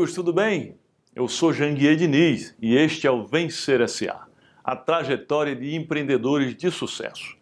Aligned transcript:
amigos, 0.00 0.14
tudo 0.14 0.32
bem? 0.32 0.78
Eu 1.14 1.28
sou 1.28 1.52
Janguier 1.52 1.94
Diniz 1.94 2.56
e 2.58 2.74
este 2.74 3.06
é 3.06 3.10
o 3.10 3.26
Vencer 3.26 3.86
SA, 3.86 4.28
a 4.64 4.74
trajetória 4.74 5.54
de 5.54 5.74
empreendedores 5.74 6.56
de 6.56 6.70
sucesso. 6.70 7.36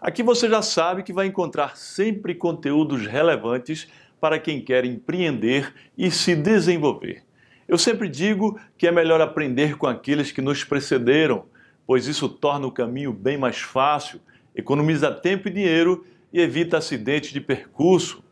Aqui 0.00 0.22
você 0.22 0.48
já 0.48 0.62
sabe 0.62 1.02
que 1.02 1.12
vai 1.12 1.26
encontrar 1.26 1.76
sempre 1.76 2.32
conteúdos 2.36 3.04
relevantes 3.04 3.88
para 4.20 4.38
quem 4.38 4.60
quer 4.60 4.84
empreender 4.84 5.74
e 5.98 6.08
se 6.08 6.36
desenvolver. 6.36 7.24
Eu 7.66 7.76
sempre 7.76 8.08
digo 8.08 8.60
que 8.78 8.86
é 8.86 8.92
melhor 8.92 9.20
aprender 9.20 9.76
com 9.76 9.88
aqueles 9.88 10.30
que 10.30 10.40
nos 10.40 10.62
precederam, 10.62 11.46
pois 11.84 12.06
isso 12.06 12.28
torna 12.28 12.64
o 12.68 12.72
caminho 12.72 13.12
bem 13.12 13.36
mais 13.36 13.56
fácil, 13.56 14.20
economiza 14.54 15.10
tempo 15.10 15.48
e 15.48 15.52
dinheiro 15.52 16.06
e 16.32 16.40
evita 16.40 16.78
acidentes 16.78 17.32
de 17.32 17.40
percurso. 17.40 18.22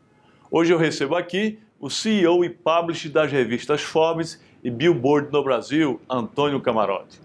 Hoje 0.49 0.71
eu 0.71 0.77
recebo 0.77 1.15
aqui 1.15 1.59
o 1.83 1.89
CEO 1.89 2.45
e 2.45 2.49
publisher 2.49 3.09
das 3.09 3.29
revistas 3.29 3.81
Forbes 3.81 4.41
e 4.63 4.71
Billboard 4.71 5.29
no 5.33 5.43
Brasil, 5.43 5.99
Antônio 6.09 6.61
Camarote. 6.61 7.19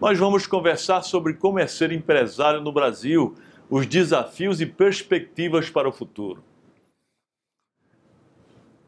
Nós 0.00 0.16
vamos 0.16 0.46
conversar 0.46 1.02
sobre 1.02 1.34
como 1.34 1.58
é 1.58 1.66
ser 1.66 1.90
empresário 1.90 2.60
no 2.60 2.70
Brasil, 2.70 3.34
os 3.68 3.88
desafios 3.88 4.60
e 4.60 4.66
perspectivas 4.66 5.68
para 5.68 5.88
o 5.88 5.92
futuro. 5.92 6.44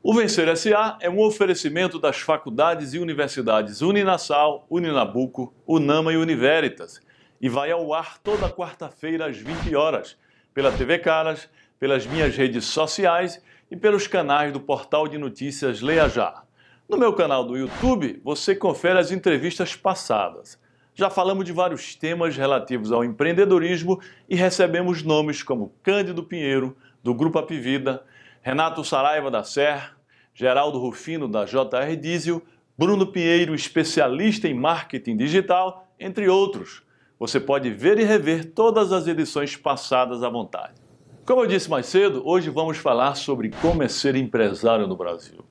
O 0.01 0.15
Vencer 0.15 0.57
SA 0.57 0.97
é 1.01 1.11
um 1.11 1.19
oferecimento 1.19 1.99
das 1.99 2.21
faculdades 2.21 2.95
e 2.95 3.01
universidades 3.01 3.83
Uninasal, 3.83 4.65
Uninabuco, 4.71 5.53
Unama 5.67 6.13
e 6.13 6.17
Univeritas 6.17 7.01
e 7.41 7.49
vai 7.49 7.73
ao 7.73 7.93
ar 7.93 8.17
toda 8.19 8.49
quarta-feira 8.49 9.27
às 9.27 9.37
20 9.37 9.75
horas, 9.75 10.17
pela 10.55 10.71
TV 10.71 11.01
Caras, 11.01 11.49
pelas 11.81 12.07
minhas 12.07 12.37
redes 12.37 12.67
sociais 12.67 13.43
e 13.71 13.77
pelos 13.77 14.07
canais 14.07 14.53
do 14.53 14.61
portal 14.61 15.09
de 15.09 15.19
notícias 15.19 15.81
Leia 15.81 16.09
Já. 16.09 16.43
No 16.89 16.97
meu 16.97 17.13
canal 17.13 17.45
do 17.45 17.57
YouTube, 17.57 18.21
você 18.23 18.55
confere 18.55 18.99
as 18.99 19.11
entrevistas 19.11 19.75
passadas. 19.75 20.59
Já 20.95 21.11
falamos 21.11 21.45
de 21.45 21.53
vários 21.53 21.95
temas 21.95 22.37
relativos 22.37 22.93
ao 22.93 23.05
empreendedorismo 23.05 24.01
e 24.29 24.37
recebemos 24.37 25.03
nomes 25.03 25.43
como 25.43 25.75
Cândido 25.83 26.23
Pinheiro, 26.23 26.77
do 27.03 27.13
Grupo 27.13 27.39
Apivida, 27.39 28.05
Renato 28.41 28.85
Saraiva 28.85 29.31
da 29.31 29.43
Ser, 29.43 29.97
Geraldo 30.33 30.79
Rufino 30.79 31.29
da 31.29 31.45
JR 31.45 31.97
Diesel, 32.01 32.41
Bruno 32.79 33.07
Pinheiro, 33.07 33.55
especialista 33.55 34.47
em 34.47 34.55
marketing 34.55 35.17
digital, 35.17 35.89
entre 35.99 36.29
outros. 36.29 36.83
Você 37.19 37.41
pode 37.41 37.71
ver 37.71 37.99
e 37.99 38.05
rever 38.05 38.53
todas 38.53 38.93
as 38.93 39.07
edições 39.07 39.57
passadas 39.57 40.23
à 40.23 40.29
vontade. 40.29 40.86
Como 41.27 41.43
eu 41.43 41.47
disse 41.49 41.69
mais 41.69 41.87
cedo, 41.87 42.23
hoje 42.25 42.51
vamos 42.51 42.79
falar 42.79 43.17
sobre 43.17 43.51
como 43.61 43.83
é 43.83 43.89
ser 43.89 44.15
empresário 44.15 44.87
no 44.87 44.95
Brasil. 44.95 45.45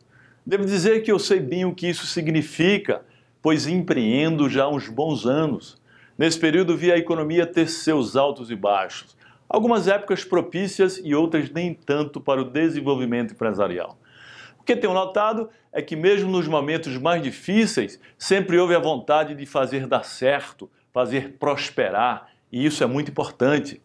Devo 0.46 0.64
dizer 0.64 1.04
que 1.04 1.12
eu 1.12 1.20
sei 1.20 1.42
bem 1.42 1.66
o 1.66 1.76
que 1.76 1.86
isso 1.86 2.08
significa, 2.08 3.04
pois 3.42 3.68
empreendo 3.68 4.50
já 4.50 4.64
há 4.64 4.70
uns 4.70 4.88
bons 4.88 5.26
anos. 5.26 5.76
Nesse 6.18 6.40
período 6.40 6.78
vi 6.78 6.94
a 6.94 6.98
economia 6.98 7.46
ter 7.46 7.68
seus 7.68 8.16
altos 8.16 8.50
e 8.50 8.56
baixos, 8.56 9.18
algumas 9.50 9.86
épocas 9.90 10.24
propícias 10.24 10.98
e 11.04 11.14
outras 11.14 11.50
nem 11.50 11.74
tanto 11.74 12.22
para 12.22 12.40
o 12.40 12.50
desenvolvimento 12.50 13.34
empresarial. 13.34 13.98
O 14.58 14.64
que 14.64 14.78
tenho 14.78 14.94
notado 14.94 15.50
é 15.74 15.82
que, 15.82 15.98
mesmo 15.98 16.32
nos 16.32 16.48
momentos 16.48 16.98
mais 16.98 17.22
difíceis, 17.22 18.00
sempre 18.18 18.58
houve 18.58 18.76
a 18.76 18.80
vontade 18.80 19.36
de 19.36 19.46
fazer 19.46 19.88
dar 19.88 20.06
certo, 20.06 20.72
fazer 20.94 21.34
prosperar, 21.38 22.30
e 22.50 22.66
isso 22.66 22.82
é 22.82 22.88
muito 22.88 23.12
importante. 23.12 23.82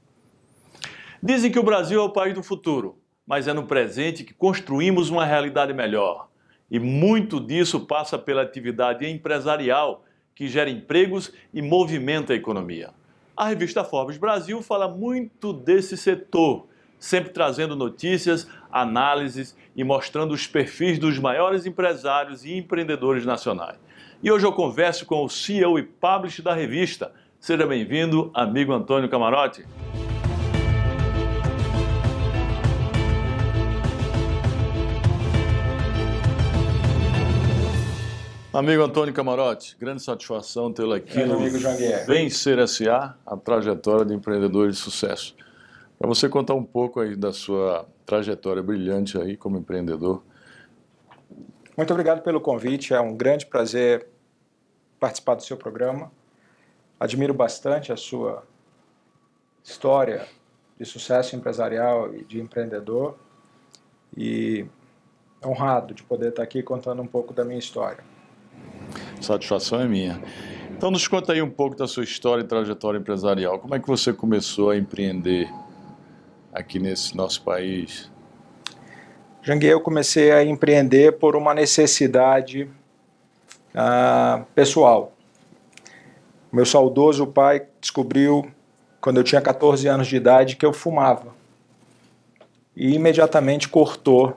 Dizem 1.22 1.52
que 1.52 1.58
o 1.58 1.62
Brasil 1.62 2.00
é 2.00 2.02
o 2.02 2.08
país 2.08 2.32
do 2.32 2.42
futuro, 2.42 2.98
mas 3.26 3.46
é 3.46 3.52
no 3.52 3.66
presente 3.66 4.24
que 4.24 4.32
construímos 4.32 5.10
uma 5.10 5.26
realidade 5.26 5.74
melhor. 5.74 6.28
E 6.70 6.78
muito 6.78 7.38
disso 7.38 7.80
passa 7.80 8.18
pela 8.18 8.40
atividade 8.40 9.06
empresarial, 9.06 10.02
que 10.34 10.48
gera 10.48 10.70
empregos 10.70 11.30
e 11.52 11.60
movimenta 11.60 12.32
a 12.32 12.36
economia. 12.36 12.94
A 13.36 13.46
revista 13.48 13.84
Forbes 13.84 14.16
Brasil 14.16 14.62
fala 14.62 14.88
muito 14.88 15.52
desse 15.52 15.94
setor, 15.94 16.66
sempre 16.98 17.32
trazendo 17.32 17.76
notícias, 17.76 18.48
análises 18.72 19.54
e 19.76 19.84
mostrando 19.84 20.32
os 20.32 20.46
perfis 20.46 20.98
dos 20.98 21.18
maiores 21.18 21.66
empresários 21.66 22.46
e 22.46 22.56
empreendedores 22.56 23.26
nacionais. 23.26 23.78
E 24.22 24.32
hoje 24.32 24.46
eu 24.46 24.52
converso 24.52 25.04
com 25.04 25.22
o 25.22 25.28
CEO 25.28 25.78
e 25.78 25.82
publisher 25.82 26.40
da 26.40 26.54
revista. 26.54 27.12
Seja 27.38 27.66
bem-vindo, 27.66 28.30
amigo 28.32 28.72
Antônio 28.72 29.08
Camarote. 29.10 29.66
Amigo 38.52 38.82
Antônio 38.82 39.14
Camarote, 39.14 39.76
grande 39.78 40.02
satisfação 40.02 40.72
tê-lo 40.72 40.92
aqui 40.92 41.24
no 41.24 41.38
Vencer 42.04 42.66
SA, 42.66 43.16
a 43.24 43.36
trajetória 43.36 44.04
de 44.04 44.12
empreendedor 44.12 44.68
de 44.68 44.76
sucesso. 44.76 45.36
Para 45.96 46.08
você 46.08 46.28
contar 46.28 46.54
um 46.54 46.64
pouco 46.64 46.98
aí 46.98 47.14
da 47.14 47.32
sua 47.32 47.86
trajetória 48.04 48.60
brilhante 48.60 49.16
aí 49.16 49.36
como 49.36 49.56
empreendedor. 49.56 50.24
Muito 51.76 51.92
obrigado 51.92 52.22
pelo 52.22 52.40
convite, 52.40 52.92
é 52.92 53.00
um 53.00 53.16
grande 53.16 53.46
prazer 53.46 54.08
participar 54.98 55.36
do 55.36 55.44
seu 55.44 55.56
programa. 55.56 56.10
Admiro 56.98 57.32
bastante 57.32 57.92
a 57.92 57.96
sua 57.96 58.42
história 59.62 60.26
de 60.76 60.84
sucesso 60.84 61.36
empresarial 61.36 62.12
e 62.12 62.24
de 62.24 62.40
empreendedor 62.40 63.16
e 64.16 64.66
honrado 65.44 65.94
de 65.94 66.02
poder 66.02 66.30
estar 66.30 66.42
aqui 66.42 66.64
contando 66.64 67.00
um 67.00 67.06
pouco 67.06 67.32
da 67.32 67.44
minha 67.44 67.58
história. 67.58 68.09
Satisfação 69.20 69.80
é 69.80 69.86
minha. 69.86 70.20
Então 70.70 70.90
nos 70.90 71.06
conta 71.06 71.34
aí 71.34 71.42
um 71.42 71.50
pouco 71.50 71.76
da 71.76 71.86
sua 71.86 72.04
história 72.04 72.42
e 72.42 72.46
trajetória 72.46 72.98
empresarial. 72.98 73.58
Como 73.58 73.74
é 73.74 73.78
que 73.78 73.86
você 73.86 74.14
começou 74.14 74.70
a 74.70 74.76
empreender 74.78 75.46
aqui 76.50 76.78
nesse 76.78 77.14
nosso 77.14 77.42
país? 77.42 78.10
Jangue, 79.42 79.66
eu 79.66 79.80
comecei 79.80 80.32
a 80.32 80.42
empreender 80.42 81.18
por 81.18 81.36
uma 81.36 81.52
necessidade 81.52 82.62
uh, 83.74 84.42
pessoal. 84.54 85.12
Meu 86.50 86.64
saudoso 86.64 87.26
pai 87.26 87.66
descobriu, 87.78 88.50
quando 89.02 89.18
eu 89.18 89.24
tinha 89.24 89.40
14 89.40 89.86
anos 89.86 90.06
de 90.06 90.16
idade, 90.16 90.56
que 90.56 90.64
eu 90.64 90.72
fumava. 90.72 91.34
E 92.74 92.94
imediatamente 92.94 93.68
cortou 93.68 94.34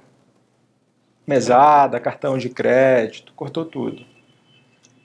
mesada, 1.26 2.02
cartão 2.02 2.38
de 2.38 2.50
crédito, 2.50 3.32
cortou 3.34 3.64
tudo 3.64 4.13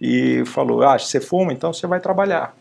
e 0.00 0.44
falou: 0.46 0.82
Ah, 0.82 0.98
você 0.98 1.20
fuma, 1.20 1.52
então 1.52 1.72
você 1.72 1.86
vai 1.86 2.00
trabalhar. 2.00 2.56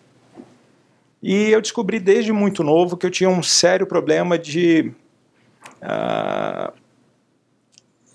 E 1.22 1.50
eu 1.50 1.62
descobri 1.62 2.00
desde 2.00 2.32
muito 2.32 2.64
novo 2.64 2.96
que 2.96 3.06
eu 3.06 3.12
tinha 3.12 3.30
um 3.30 3.42
sério 3.42 3.86
problema 3.86 4.38
de. 4.38 4.92
Uh, 5.82 6.72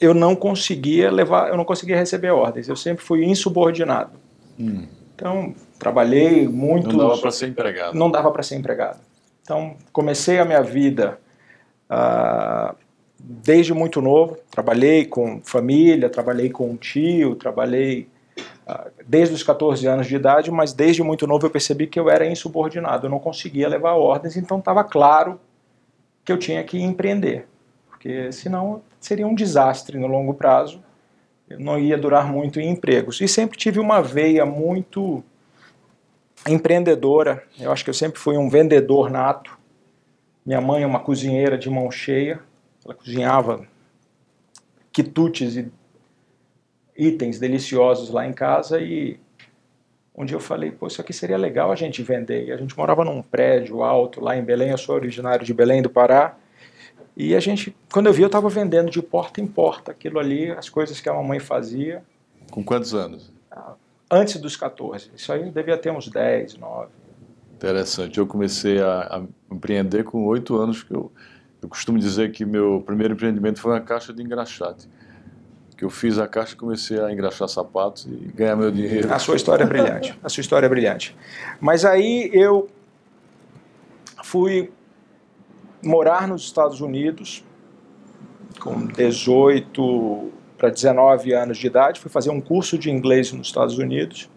eu 0.00 0.14
não 0.14 0.34
conseguia 0.34 1.10
levar, 1.10 1.48
eu 1.48 1.56
não 1.56 1.64
conseguia 1.64 1.96
receber 1.96 2.30
ordens, 2.30 2.68
eu 2.68 2.76
sempre 2.76 3.04
fui 3.04 3.24
insubordinado. 3.24 4.18
Hum. 4.58 4.86
Então, 5.14 5.54
trabalhei 5.78 6.48
muito. 6.48 6.96
Não 6.96 7.08
dava 7.08 7.20
para 7.20 7.30
ser 7.30 7.48
empregado. 7.48 7.96
Não 7.96 8.10
dava 8.10 8.30
para 8.30 8.42
ser 8.42 8.56
empregado. 8.56 9.00
Então, 9.42 9.76
comecei 9.92 10.38
a 10.38 10.44
minha 10.44 10.62
vida 10.62 11.18
uh, 11.90 12.74
desde 13.18 13.72
muito 13.72 14.00
novo. 14.00 14.38
Trabalhei 14.50 15.04
com 15.04 15.40
família, 15.42 16.08
trabalhei 16.08 16.50
com 16.50 16.70
um 16.70 16.76
tio, 16.76 17.34
trabalhei 17.34 18.08
desde 19.06 19.34
os 19.34 19.42
14 19.42 19.86
anos 19.86 20.06
de 20.06 20.16
idade, 20.16 20.50
mas 20.50 20.72
desde 20.72 21.02
muito 21.02 21.26
novo 21.26 21.46
eu 21.46 21.50
percebi 21.50 21.86
que 21.86 21.98
eu 21.98 22.08
era 22.08 22.26
insubordinado, 22.26 23.06
eu 23.06 23.10
não 23.10 23.18
conseguia 23.18 23.68
levar 23.68 23.92
ordens, 23.92 24.36
então 24.36 24.58
estava 24.58 24.82
claro 24.84 25.40
que 26.24 26.32
eu 26.32 26.38
tinha 26.38 26.62
que 26.62 26.80
empreender, 26.80 27.46
porque 27.88 28.30
senão 28.32 28.82
seria 29.00 29.26
um 29.26 29.34
desastre 29.34 29.98
no 29.98 30.06
longo 30.06 30.34
prazo, 30.34 30.82
eu 31.48 31.58
não 31.58 31.78
ia 31.78 31.98
durar 31.98 32.26
muito 32.26 32.60
em 32.60 32.70
empregos. 32.70 33.20
E 33.20 33.28
sempre 33.28 33.58
tive 33.58 33.78
uma 33.78 34.00
veia 34.00 34.46
muito 34.46 35.22
empreendedora, 36.48 37.44
eu 37.58 37.70
acho 37.70 37.84
que 37.84 37.90
eu 37.90 37.94
sempre 37.94 38.18
fui 38.18 38.36
um 38.36 38.48
vendedor 38.48 39.10
nato. 39.10 39.58
Minha 40.44 40.60
mãe 40.60 40.82
é 40.82 40.86
uma 40.86 40.98
cozinheira 41.00 41.56
de 41.56 41.70
mão 41.70 41.90
cheia, 41.90 42.40
ela 42.84 42.94
cozinhava 42.94 43.64
quitutes 44.92 45.56
e 45.56 45.72
itens 47.02 47.38
deliciosos 47.38 48.10
lá 48.10 48.26
em 48.26 48.32
casa 48.32 48.80
e 48.80 49.18
um 50.14 50.24
dia 50.24 50.36
eu 50.36 50.40
falei, 50.40 50.70
pô, 50.70 50.86
isso 50.86 51.00
aqui 51.00 51.12
seria 51.12 51.38
legal 51.38 51.72
a 51.72 51.74
gente 51.74 52.02
vender. 52.02 52.46
E 52.46 52.52
a 52.52 52.56
gente 52.56 52.76
morava 52.76 53.04
num 53.04 53.22
prédio 53.22 53.82
alto 53.82 54.20
lá 54.20 54.36
em 54.36 54.44
Belém, 54.44 54.70
eu 54.70 54.78
sou 54.78 54.94
originário 54.94 55.44
de 55.44 55.54
Belém 55.54 55.80
do 55.82 55.88
Pará. 55.88 56.36
E 57.16 57.34
a 57.34 57.40
gente, 57.40 57.74
quando 57.90 58.06
eu 58.06 58.12
vi, 58.12 58.22
eu 58.22 58.26
estava 58.26 58.48
vendendo 58.48 58.90
de 58.90 59.02
porta 59.02 59.40
em 59.40 59.46
porta 59.46 59.90
aquilo 59.90 60.18
ali, 60.18 60.50
as 60.50 60.68
coisas 60.68 61.00
que 61.00 61.08
a 61.08 61.14
mamãe 61.14 61.40
fazia. 61.40 62.02
Com 62.50 62.62
quantos 62.62 62.94
anos? 62.94 63.32
Ah, 63.50 63.74
antes 64.10 64.38
dos 64.38 64.54
14. 64.54 65.10
Isso 65.16 65.32
aí 65.32 65.50
devia 65.50 65.78
ter 65.78 65.90
uns 65.90 66.08
10, 66.08 66.56
9. 66.56 66.88
Interessante. 67.54 68.18
Eu 68.18 68.26
comecei 68.26 68.80
a, 68.80 69.00
a 69.00 69.54
empreender 69.54 70.04
com 70.04 70.24
8 70.26 70.56
anos, 70.56 70.82
que 70.82 70.92
eu, 70.92 71.10
eu 71.62 71.68
costumo 71.68 71.98
dizer 71.98 72.32
que 72.32 72.44
meu 72.44 72.82
primeiro 72.84 73.14
empreendimento 73.14 73.60
foi 73.60 73.72
uma 73.72 73.80
caixa 73.80 74.12
de 74.12 74.22
engraxate 74.22 74.88
que 75.82 75.86
eu 75.86 75.90
fiz 75.90 76.16
a 76.16 76.28
caixa 76.28 76.54
e 76.54 76.56
comecei 76.56 77.00
a 77.00 77.10
engraxar 77.10 77.48
sapatos 77.48 78.06
e 78.06 78.30
ganhar 78.32 78.54
meu 78.54 78.70
dinheiro. 78.70 79.12
A 79.12 79.18
sua 79.18 79.34
história 79.34 79.64
é 79.64 79.66
brilhante. 79.66 80.16
A 80.22 80.28
sua 80.28 80.40
história 80.40 80.66
é 80.66 80.68
brilhante. 80.68 81.16
Mas 81.60 81.84
aí 81.84 82.30
eu 82.32 82.68
fui 84.22 84.70
morar 85.84 86.28
nos 86.28 86.42
Estados 86.42 86.80
Unidos 86.80 87.44
com 88.60 88.86
18 88.86 90.30
para 90.56 90.70
19 90.70 91.32
anos 91.32 91.58
de 91.58 91.66
idade, 91.66 91.98
fui 91.98 92.12
fazer 92.12 92.30
um 92.30 92.40
curso 92.40 92.78
de 92.78 92.88
inglês 92.88 93.32
nos 93.32 93.48
Estados 93.48 93.76
Unidos. 93.76 94.30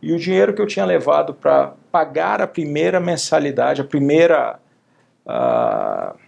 E 0.00 0.14
o 0.14 0.18
dinheiro 0.18 0.54
que 0.54 0.62
eu 0.62 0.66
tinha 0.66 0.86
levado 0.86 1.34
para 1.34 1.74
pagar 1.92 2.40
a 2.40 2.46
primeira 2.46 2.98
mensalidade, 2.98 3.82
a 3.82 3.84
primeira 3.84 4.58
uh, 5.26 6.18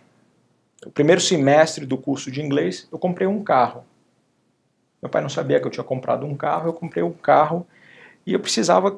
o 0.84 0.90
primeiro 0.90 1.22
semestre 1.22 1.86
do 1.86 1.96
curso 1.96 2.30
de 2.30 2.42
inglês, 2.42 2.86
eu 2.92 2.98
comprei 2.98 3.26
um 3.26 3.42
carro. 3.42 3.82
Meu 5.02 5.10
pai 5.10 5.20
não 5.20 5.28
sabia 5.28 5.58
que 5.58 5.66
eu 5.66 5.70
tinha 5.70 5.82
comprado 5.82 6.24
um 6.24 6.36
carro, 6.36 6.68
eu 6.68 6.72
comprei 6.72 7.02
um 7.02 7.12
carro 7.12 7.66
e 8.24 8.32
eu 8.32 8.38
precisava 8.38 8.96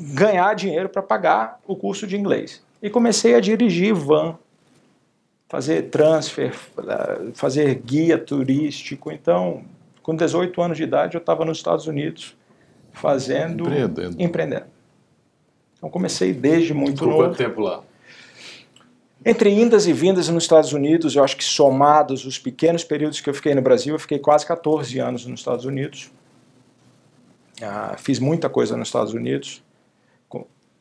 ganhar 0.00 0.54
dinheiro 0.54 0.88
para 0.88 1.02
pagar 1.02 1.60
o 1.66 1.76
curso 1.76 2.04
de 2.04 2.16
inglês. 2.16 2.64
E 2.82 2.90
comecei 2.90 3.34
a 3.34 3.40
dirigir 3.40 3.94
van, 3.94 4.36
fazer 5.48 5.82
transfer, 5.82 6.52
fazer 7.34 7.74
guia 7.76 8.18
turístico. 8.18 9.12
Então, 9.12 9.64
com 10.02 10.14
18 10.14 10.60
anos 10.60 10.76
de 10.76 10.82
idade, 10.82 11.16
eu 11.16 11.20
estava 11.20 11.44
nos 11.44 11.58
Estados 11.58 11.86
Unidos 11.86 12.36
fazendo. 12.92 13.64
Empreendendo. 13.64 14.22
empreendendo. 14.22 14.66
Então, 15.76 15.88
comecei 15.88 16.32
desde 16.32 16.74
muito 16.74 16.98
Ficou 16.98 17.08
novo. 17.08 17.22
quanto 17.22 17.36
tempo 17.36 17.60
lá? 17.60 17.82
Entre 19.28 19.50
indas 19.50 19.88
e 19.88 19.92
vindas 19.92 20.28
nos 20.28 20.44
Estados 20.44 20.72
Unidos, 20.72 21.16
eu 21.16 21.24
acho 21.24 21.36
que 21.36 21.42
somados 21.42 22.24
os 22.24 22.38
pequenos 22.38 22.84
períodos 22.84 23.20
que 23.20 23.28
eu 23.28 23.34
fiquei 23.34 23.56
no 23.56 23.60
Brasil, 23.60 23.96
eu 23.96 23.98
fiquei 23.98 24.20
quase 24.20 24.46
14 24.46 25.00
anos 25.00 25.26
nos 25.26 25.40
Estados 25.40 25.64
Unidos. 25.64 26.12
Ah, 27.60 27.96
fiz 27.98 28.20
muita 28.20 28.48
coisa 28.48 28.76
nos 28.76 28.86
Estados 28.86 29.12
Unidos, 29.12 29.64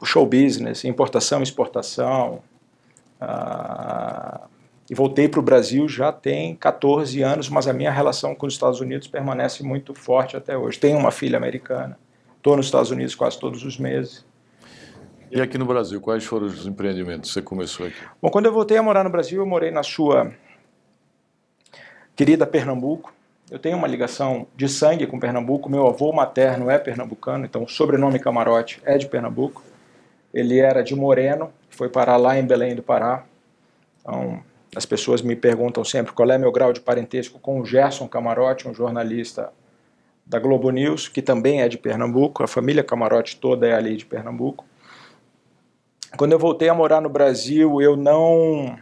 show 0.03 0.27
business, 0.27 0.85
importação, 0.85 1.41
exportação. 1.41 2.43
Ah, 3.19 4.41
e 4.87 4.93
voltei 4.93 5.27
para 5.27 5.39
o 5.39 5.43
Brasil 5.43 5.89
já 5.89 6.11
tem 6.11 6.55
14 6.55 7.23
anos, 7.23 7.49
mas 7.49 7.67
a 7.67 7.73
minha 7.73 7.89
relação 7.89 8.35
com 8.35 8.45
os 8.45 8.53
Estados 8.53 8.79
Unidos 8.79 9.07
permanece 9.07 9.63
muito 9.63 9.95
forte 9.95 10.37
até 10.37 10.55
hoje. 10.55 10.77
Tenho 10.77 10.99
uma 10.99 11.09
filha 11.09 11.35
americana, 11.35 11.97
estou 12.37 12.55
nos 12.55 12.67
Estados 12.67 12.91
Unidos 12.91 13.15
quase 13.15 13.39
todos 13.39 13.63
os 13.63 13.79
meses. 13.79 14.23
E 15.31 15.41
aqui 15.41 15.57
no 15.57 15.65
Brasil, 15.65 15.99
quais 15.99 16.23
foram 16.23 16.47
os 16.47 16.65
empreendimentos 16.65 17.29
que 17.29 17.33
você 17.33 17.41
começou 17.41 17.87
aqui? 17.87 17.97
Bom, 18.21 18.29
quando 18.29 18.45
eu 18.45 18.53
voltei 18.53 18.77
a 18.77 18.83
morar 18.83 19.03
no 19.03 19.09
Brasil, 19.09 19.41
eu 19.41 19.45
morei 19.45 19.71
na 19.71 19.83
sua 19.83 20.31
querida 22.15 22.45
Pernambuco. 22.45 23.13
Eu 23.49 23.59
tenho 23.59 23.77
uma 23.77 23.87
ligação 23.87 24.47
de 24.55 24.67
sangue 24.67 25.05
com 25.05 25.19
Pernambuco. 25.19 25.69
Meu 25.69 25.87
avô 25.87 26.11
materno 26.11 26.69
é 26.69 26.77
pernambucano, 26.77 27.45
então 27.45 27.63
o 27.63 27.67
sobrenome 27.67 28.19
Camarote 28.19 28.81
é 28.85 28.97
de 28.97 29.07
Pernambuco. 29.07 29.63
Ele 30.33 30.59
era 30.59 30.83
de 30.83 30.95
Moreno, 30.95 31.51
foi 31.69 31.89
parar 31.89 32.17
lá 32.17 32.37
em 32.37 32.45
Belém 32.45 32.75
do 32.75 32.81
Pará. 32.81 33.23
Então, 34.01 34.41
as 34.75 34.85
pessoas 34.85 35.21
me 35.21 35.35
perguntam 35.35 35.83
sempre 35.83 36.11
qual 36.11 36.29
é 36.29 36.37
meu 36.37 36.51
grau 36.51 36.73
de 36.73 36.79
parentesco 36.79 37.39
com 37.39 37.61
o 37.61 37.65
Gerson 37.65 38.07
Camarote, 38.07 38.67
um 38.67 38.73
jornalista 38.73 39.51
da 40.25 40.39
Globo 40.39 40.71
News, 40.71 41.07
que 41.07 41.21
também 41.21 41.61
é 41.61 41.69
de 41.69 41.77
Pernambuco. 41.77 42.43
A 42.43 42.47
família 42.47 42.83
Camarote 42.83 43.37
toda 43.37 43.67
é 43.67 43.73
ali 43.73 43.95
de 43.95 44.05
Pernambuco. 44.05 44.65
Quando 46.17 46.31
eu 46.31 46.39
voltei 46.39 46.69
a 46.69 46.73
morar 46.73 47.01
no 47.01 47.09
Brasil, 47.09 47.81
eu 47.81 47.97
não 47.97 48.77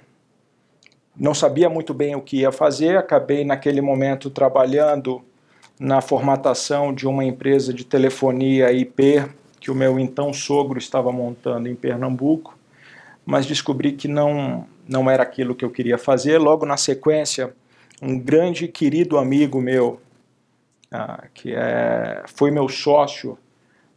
não 1.16 1.34
sabia 1.34 1.70
muito 1.70 1.94
bem 1.94 2.16
o 2.16 2.22
que 2.22 2.38
ia 2.38 2.52
fazer, 2.52 2.98
acabei 2.98 3.46
naquele 3.46 3.82
momento 3.82 4.30
trabalhando 4.32 5.22
na 5.80 6.02
formatação 6.02 6.94
de 6.94 7.08
uma 7.08 7.24
empresa 7.24 7.74
de 7.74 7.84
telefonia 7.84 8.72
IP 8.72 9.24
que 9.60 9.72
o 9.72 9.76
meu 9.76 10.00
então 10.00 10.34
sogro 10.34 10.78
estava 10.78 11.12
montando 11.12 11.70
em 11.70 11.76
Pernambuco, 11.76 12.58
mas 13.26 13.46
descobri 13.46 13.94
que 13.94 14.08
não 14.08 14.68
não 14.88 15.10
era 15.10 15.24
aquilo 15.24 15.56
que 15.56 15.64
eu 15.64 15.70
queria 15.72 15.98
fazer. 15.98 16.38
Logo 16.38 16.66
na 16.66 16.76
sequência, 16.76 17.56
um 18.02 18.20
grande 18.20 18.68
querido 18.68 19.18
amigo 19.18 19.62
meu, 19.62 20.02
ah, 20.92 21.24
que 21.34 21.54
é, 21.56 22.24
foi 22.28 22.52
meu 22.52 22.68
sócio 22.68 23.38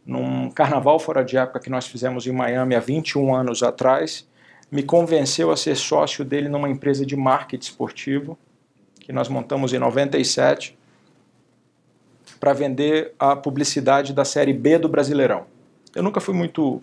num 0.07 0.49
carnaval 0.49 0.97
fora 0.99 1.21
de 1.21 1.37
época 1.37 1.59
que 1.59 1.69
nós 1.69 1.85
fizemos 1.85 2.25
em 2.25 2.31
Miami 2.31 2.75
há 2.75 2.79
21 2.79 3.35
anos 3.35 3.61
atrás, 3.61 4.25
me 4.71 4.81
convenceu 4.81 5.51
a 5.51 5.57
ser 5.57 5.75
sócio 5.75 6.23
dele 6.23 6.47
numa 6.47 6.69
empresa 6.69 7.05
de 7.05 7.15
marketing 7.15 7.69
esportivo, 7.69 8.37
que 9.01 9.11
nós 9.11 9.27
montamos 9.27 9.73
em 9.73 9.79
97, 9.79 10.77
para 12.39 12.53
vender 12.53 13.13
a 13.19 13.35
publicidade 13.35 14.13
da 14.13 14.23
Série 14.23 14.53
B 14.53 14.77
do 14.77 14.87
Brasileirão. 14.87 15.45
Eu 15.93 16.03
nunca 16.03 16.21
fui 16.21 16.33
muito 16.33 16.81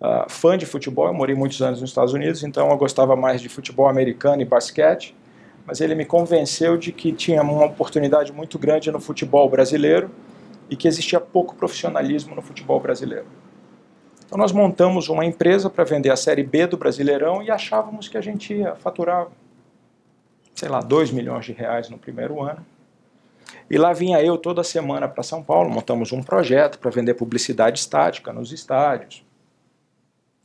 uh, 0.00 0.28
fã 0.28 0.58
de 0.58 0.66
futebol, 0.66 1.06
eu 1.06 1.14
morei 1.14 1.34
muitos 1.34 1.62
anos 1.62 1.80
nos 1.80 1.90
Estados 1.90 2.12
Unidos, 2.12 2.42
então 2.42 2.68
eu 2.70 2.76
gostava 2.76 3.16
mais 3.16 3.40
de 3.40 3.48
futebol 3.48 3.88
americano 3.88 4.42
e 4.42 4.44
basquete, 4.44 5.16
mas 5.66 5.80
ele 5.80 5.94
me 5.94 6.04
convenceu 6.04 6.76
de 6.76 6.92
que 6.92 7.10
tinha 7.10 7.40
uma 7.40 7.64
oportunidade 7.64 8.32
muito 8.32 8.58
grande 8.58 8.90
no 8.90 9.00
futebol 9.00 9.48
brasileiro 9.48 10.10
e 10.68 10.76
que 10.76 10.88
existia 10.88 11.20
pouco 11.20 11.54
profissionalismo 11.54 12.34
no 12.34 12.42
futebol 12.42 12.80
brasileiro. 12.80 13.26
Então 14.26 14.38
nós 14.38 14.52
montamos 14.52 15.08
uma 15.08 15.24
empresa 15.24 15.70
para 15.70 15.84
vender 15.84 16.10
a 16.10 16.16
Série 16.16 16.42
B 16.42 16.66
do 16.66 16.76
Brasileirão 16.76 17.42
e 17.42 17.50
achávamos 17.50 18.08
que 18.08 18.16
a 18.16 18.20
gente 18.20 18.54
ia 18.54 18.74
faturar, 18.74 19.28
sei 20.54 20.68
lá, 20.68 20.80
2 20.80 21.10
milhões 21.10 21.44
de 21.44 21.52
reais 21.52 21.88
no 21.88 21.98
primeiro 21.98 22.42
ano. 22.42 22.64
E 23.70 23.78
lá 23.78 23.92
vinha 23.92 24.20
eu 24.22 24.36
toda 24.36 24.64
semana 24.64 25.08
para 25.08 25.22
São 25.22 25.42
Paulo, 25.42 25.70
montamos 25.70 26.12
um 26.12 26.22
projeto 26.22 26.78
para 26.78 26.90
vender 26.90 27.14
publicidade 27.14 27.78
estática 27.78 28.32
nos 28.32 28.52
estádios. 28.52 29.24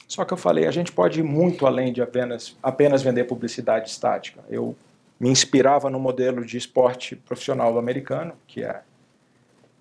Só 0.07 0.25
que 0.25 0.33
eu 0.33 0.37
falei, 0.37 0.65
a 0.67 0.71
gente 0.71 0.91
pode 0.91 1.19
ir 1.19 1.23
muito 1.23 1.67
além 1.67 1.93
de 1.93 2.01
apenas, 2.01 2.57
apenas 2.63 3.01
vender 3.01 3.25
publicidade 3.25 3.89
estática. 3.89 4.43
Eu 4.49 4.75
me 5.19 5.29
inspirava 5.29 5.89
no 5.89 5.99
modelo 5.99 6.43
de 6.45 6.57
esporte 6.57 7.15
profissional 7.15 7.77
americano, 7.77 8.33
que 8.47 8.63
é 8.63 8.81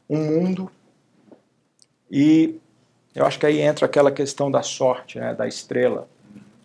um 0.08 0.18
mundo 0.18 0.70
e 2.10 2.58
eu 3.14 3.26
acho 3.26 3.38
que 3.38 3.46
aí 3.46 3.60
entra 3.60 3.86
aquela 3.86 4.10
questão 4.10 4.50
da 4.50 4.62
sorte, 4.62 5.18
né, 5.18 5.34
da 5.34 5.46
estrela. 5.46 6.08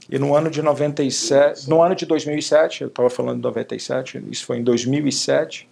E 0.10 0.20
no 0.20 0.36
ano 0.36 0.50
de 0.50 0.62
97, 0.62 1.70
no 1.70 1.82
ano 1.82 1.96
de 1.96 2.06
2007, 2.06 2.84
eu 2.84 2.88
estava 2.90 3.10
falando 3.10 3.38
de 3.38 3.44
97, 3.44 4.24
isso 4.30 4.46
foi 4.46 4.58
em 4.58 4.64
2007, 4.64 5.70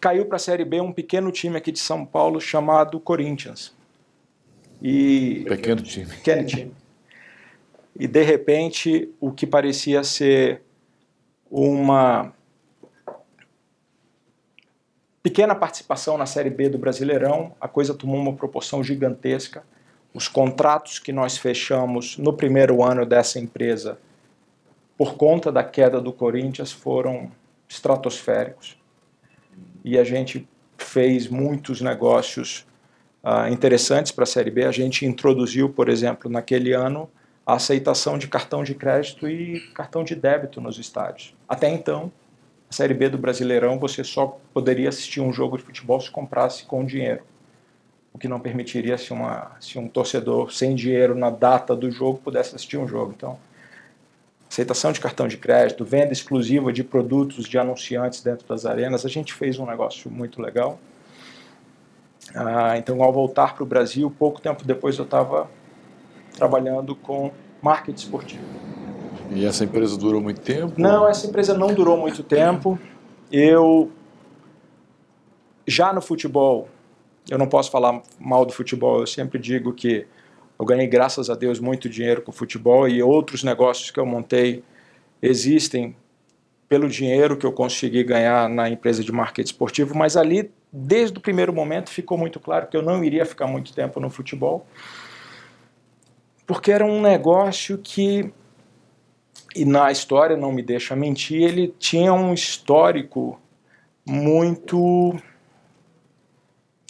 caiu 0.00 0.26
para 0.26 0.36
a 0.36 0.38
Série 0.38 0.64
B 0.64 0.80
um 0.80 0.92
pequeno 0.92 1.32
time 1.32 1.56
aqui 1.56 1.72
de 1.72 1.78
São 1.78 2.04
Paulo 2.04 2.40
chamado 2.40 3.00
Corinthians. 3.00 3.74
E 4.80 5.44
pequeno 5.48 5.82
time. 5.82 6.06
Pequeno 6.06 6.46
time. 6.46 6.72
E 7.98 8.06
de 8.06 8.22
repente, 8.22 9.10
o 9.18 9.32
que 9.32 9.46
parecia 9.46 10.04
ser 10.04 10.62
uma 11.50 12.32
pequena 15.28 15.54
participação 15.54 16.16
na 16.16 16.24
Série 16.24 16.48
B 16.48 16.70
do 16.70 16.78
Brasileirão, 16.78 17.54
a 17.60 17.68
coisa 17.68 17.92
tomou 17.92 18.18
uma 18.18 18.32
proporção 18.32 18.82
gigantesca. 18.82 19.62
Os 20.14 20.26
contratos 20.26 20.98
que 20.98 21.12
nós 21.12 21.36
fechamos 21.36 22.16
no 22.16 22.32
primeiro 22.32 22.82
ano 22.82 23.04
dessa 23.04 23.38
empresa, 23.38 23.98
por 24.96 25.16
conta 25.16 25.52
da 25.52 25.62
queda 25.62 26.00
do 26.00 26.14
Corinthians, 26.14 26.72
foram 26.72 27.30
estratosféricos. 27.68 28.78
E 29.84 29.98
a 29.98 30.04
gente 30.04 30.48
fez 30.78 31.28
muitos 31.28 31.82
negócios 31.82 32.66
uh, 33.22 33.52
interessantes 33.52 34.10
para 34.10 34.24
a 34.24 34.26
Série 34.26 34.50
B. 34.50 34.64
A 34.64 34.72
gente 34.72 35.04
introduziu, 35.04 35.68
por 35.68 35.90
exemplo, 35.90 36.30
naquele 36.30 36.72
ano, 36.72 37.06
a 37.44 37.52
aceitação 37.56 38.16
de 38.16 38.28
cartão 38.28 38.64
de 38.64 38.74
crédito 38.74 39.28
e 39.28 39.60
cartão 39.74 40.02
de 40.02 40.14
débito 40.14 40.58
nos 40.58 40.78
estádios. 40.78 41.34
Até 41.46 41.68
então, 41.68 42.10
a 42.70 42.72
Série 42.72 42.94
B 42.94 43.08
do 43.08 43.18
Brasileirão 43.18 43.78
você 43.78 44.04
só 44.04 44.38
poderia 44.52 44.88
assistir 44.88 45.20
um 45.20 45.32
jogo 45.32 45.56
de 45.56 45.64
futebol 45.64 46.00
se 46.00 46.10
comprasse 46.10 46.64
com 46.64 46.84
dinheiro, 46.84 47.22
o 48.12 48.18
que 48.18 48.28
não 48.28 48.38
permitiria 48.38 48.98
se, 48.98 49.12
uma, 49.12 49.52
se 49.60 49.78
um 49.78 49.88
torcedor 49.88 50.52
sem 50.52 50.74
dinheiro 50.74 51.14
na 51.14 51.30
data 51.30 51.74
do 51.74 51.90
jogo 51.90 52.18
pudesse 52.18 52.54
assistir 52.54 52.76
um 52.76 52.86
jogo. 52.86 53.14
Então, 53.16 53.38
aceitação 54.50 54.92
de 54.92 55.00
cartão 55.00 55.28
de 55.28 55.36
crédito, 55.36 55.84
venda 55.84 56.12
exclusiva 56.12 56.72
de 56.72 56.84
produtos 56.84 57.46
de 57.46 57.58
anunciantes 57.58 58.22
dentro 58.22 58.46
das 58.46 58.66
arenas, 58.66 59.04
a 59.04 59.08
gente 59.08 59.32
fez 59.32 59.58
um 59.58 59.66
negócio 59.66 60.10
muito 60.10 60.40
legal. 60.40 60.78
Ah, 62.34 62.76
então, 62.76 63.02
ao 63.02 63.12
voltar 63.12 63.54
para 63.54 63.62
o 63.62 63.66
Brasil, 63.66 64.10
pouco 64.10 64.40
tempo 64.40 64.64
depois 64.64 64.98
eu 64.98 65.04
estava 65.04 65.50
trabalhando 66.36 66.94
com 66.94 67.32
marketing 67.62 68.04
esportivo. 68.04 68.67
E 69.30 69.44
essa 69.44 69.64
empresa 69.64 69.96
durou 69.96 70.20
muito 70.20 70.40
tempo? 70.40 70.74
Não, 70.80 71.06
essa 71.08 71.26
empresa 71.26 71.56
não 71.56 71.72
durou 71.74 71.96
muito 71.96 72.22
tempo. 72.22 72.78
Eu 73.30 73.90
já 75.66 75.92
no 75.92 76.00
futebol, 76.00 76.68
eu 77.28 77.36
não 77.36 77.46
posso 77.46 77.70
falar 77.70 78.02
mal 78.18 78.46
do 78.46 78.52
futebol, 78.52 79.00
eu 79.00 79.06
sempre 79.06 79.38
digo 79.38 79.72
que 79.72 80.06
eu 80.58 80.64
ganhei, 80.64 80.86
graças 80.86 81.30
a 81.30 81.34
Deus, 81.34 81.60
muito 81.60 81.88
dinheiro 81.88 82.22
com 82.22 82.32
futebol 82.32 82.88
e 82.88 83.02
outros 83.02 83.44
negócios 83.44 83.90
que 83.90 84.00
eu 84.00 84.06
montei 84.06 84.64
existem 85.22 85.94
pelo 86.68 86.88
dinheiro 86.88 87.36
que 87.36 87.46
eu 87.46 87.52
consegui 87.52 88.02
ganhar 88.04 88.48
na 88.48 88.68
empresa 88.68 89.02
de 89.02 89.12
marketing 89.12 89.46
esportivo, 89.48 89.96
mas 89.96 90.16
ali, 90.16 90.50
desde 90.72 91.16
o 91.16 91.20
primeiro 91.20 91.52
momento, 91.52 91.90
ficou 91.90 92.18
muito 92.18 92.38
claro 92.38 92.66
que 92.66 92.76
eu 92.76 92.82
não 92.82 93.02
iria 93.02 93.24
ficar 93.24 93.46
muito 93.46 93.72
tempo 93.72 94.00
no 94.00 94.10
futebol, 94.10 94.66
porque 96.46 96.70
era 96.70 96.84
um 96.84 97.00
negócio 97.00 97.78
que, 97.78 98.30
e 99.54 99.64
na 99.64 99.90
história 99.90 100.36
não 100.36 100.52
me 100.52 100.62
deixa 100.62 100.94
mentir, 100.94 101.42
ele 101.42 101.74
tinha 101.78 102.12
um 102.12 102.32
histórico 102.34 103.40
muito 104.06 105.16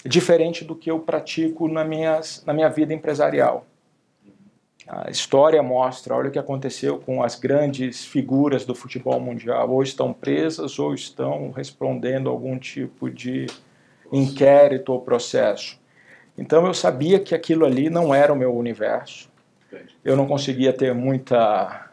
diferente 0.05 0.65
do 0.65 0.75
que 0.75 0.91
eu 0.91 1.01
pratico 1.01 1.69
na, 1.69 1.85
minhas, 1.85 2.43
na 2.47 2.53
minha 2.53 2.69
vida 2.69 2.95
empresarial. 2.95 3.67
A 4.87 5.11
história 5.11 5.63
mostra, 5.63 6.15
olha 6.15 6.29
o 6.29 6.33
que 6.33 6.39
aconteceu 6.39 6.99
com 6.99 7.23
as 7.23 7.35
grandes 7.35 8.05
figuras 8.05 8.65
do 8.65 8.75
futebol 8.75 9.21
mundial, 9.21 9.71
ou 9.71 9.83
estão 9.83 10.15
presas 10.15 10.79
ou 10.79 10.95
estão 10.95 11.51
respondendo 11.51 12.31
algum 12.31 12.59
tipo 12.59 13.11
de 13.11 13.47
inquérito 14.11 14.93
ou 14.93 15.03
processo. 15.03 15.79
Então 16.39 16.67
eu 16.67 16.73
sabia 16.73 17.21
que 17.21 17.35
aquilo 17.35 17.67
ali 17.67 17.91
não 17.91 18.15
era 18.15 18.33
o 18.33 18.37
meu 18.37 18.57
universo. 18.57 19.29
Eu 20.03 20.17
não 20.17 20.27
conseguia 20.27 20.73
ter 20.73 20.95
muita 20.95 21.88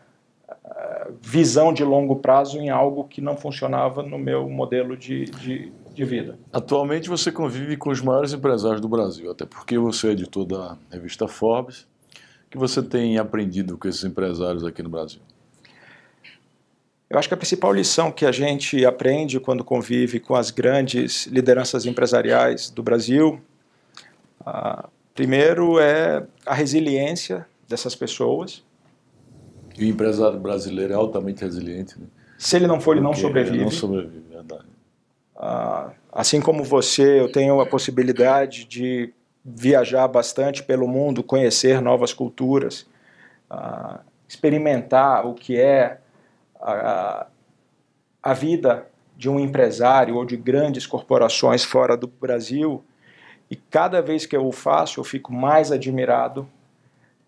visão 1.22 1.74
de 1.74 1.84
longo 1.84 2.18
prazo 2.18 2.58
em 2.60 2.70
algo 2.70 3.04
que 3.06 3.22
não 3.22 3.36
funcionava 3.36 4.04
no 4.04 4.18
meu 4.18 4.50
modelo 4.50 4.98
de, 4.98 5.26
de, 5.26 5.72
de 5.94 6.06
vida. 6.06 6.38
Atualmente 6.52 7.10
você 7.10 7.32
convive 7.32 7.78
com 7.78 7.90
os 7.90 8.02
maiores 8.02 8.34
empresários 8.34 8.82
do 8.82 8.90
Brasil, 8.90 9.32
até 9.32 9.46
porque 9.46 9.78
você 9.78 10.10
é 10.10 10.12
editor 10.12 10.46
da 10.46 10.78
revista 10.92 11.28
Forbes 11.28 11.88
que 12.50 12.58
você 12.58 12.82
tem 12.82 13.18
aprendido 13.18 13.78
com 13.78 13.88
esses 13.88 14.04
empresários 14.04 14.64
aqui 14.64 14.82
no 14.82 14.90
Brasil? 14.90 15.20
Eu 17.10 17.20
acho 17.20 17.28
que 17.28 17.34
a 17.34 17.38
principal 17.38 17.72
lição 17.72 18.12
que 18.12 18.26
a 18.26 18.32
gente 18.32 18.86
aprende 18.86 19.40
quando 19.40 19.64
convive 19.64 20.20
com 20.20 20.36
as 20.36 20.50
grandes 20.52 21.28
lideranças 21.28 21.86
empresariais 21.86 22.70
do 22.70 22.82
Brasil, 22.82 23.40
uh, 24.42 24.88
primeiro 25.14 25.80
é 25.80 26.26
a 26.46 26.54
resiliência 26.54 27.46
dessas 27.68 27.94
pessoas. 27.96 28.64
E 29.78 29.86
o 29.86 29.88
empresário 29.88 30.40
brasileiro 30.40 30.94
é 30.94 30.96
altamente 30.96 31.44
resiliente. 31.44 32.00
Né? 32.00 32.08
Se 32.38 32.56
ele 32.56 32.68
não 32.68 32.80
for, 32.80 32.96
ele 32.96 33.04
não 33.04 33.14
sobrevive. 33.14 33.58
Ele 33.58 33.66
não 33.66 33.72
sobrevive, 33.72 34.24
verdade. 34.30 34.66
Uh, 35.36 35.92
assim 36.12 36.40
como 36.40 36.64
você, 36.64 37.20
eu 37.20 37.32
tenho 37.32 37.60
a 37.60 37.66
possibilidade 37.66 38.66
de 38.66 39.14
viajar 39.44 40.08
bastante 40.08 40.64
pelo 40.64 40.88
mundo, 40.88 41.22
conhecer 41.22 41.82
novas 41.82 42.14
culturas, 42.14 42.88
uh, 43.52 44.00
experimentar 44.28 45.26
o 45.26 45.34
que 45.34 45.60
é 45.60 46.00
a, 46.60 47.28
a 48.24 48.34
vida 48.34 48.88
de 49.16 49.30
um 49.30 49.40
empresário 49.40 50.16
ou 50.16 50.26
de 50.26 50.36
grandes 50.36 50.86
corporações 50.88 51.64
fora 51.64 51.96
do 51.96 52.08
Brasil. 52.08 52.84
E 53.50 53.56
cada 53.56 54.02
vez 54.02 54.26
que 54.26 54.36
eu 54.36 54.46
o 54.46 54.52
faço, 54.52 55.00
eu 55.00 55.04
fico 55.04 55.32
mais 55.32 55.72
admirado 55.72 56.48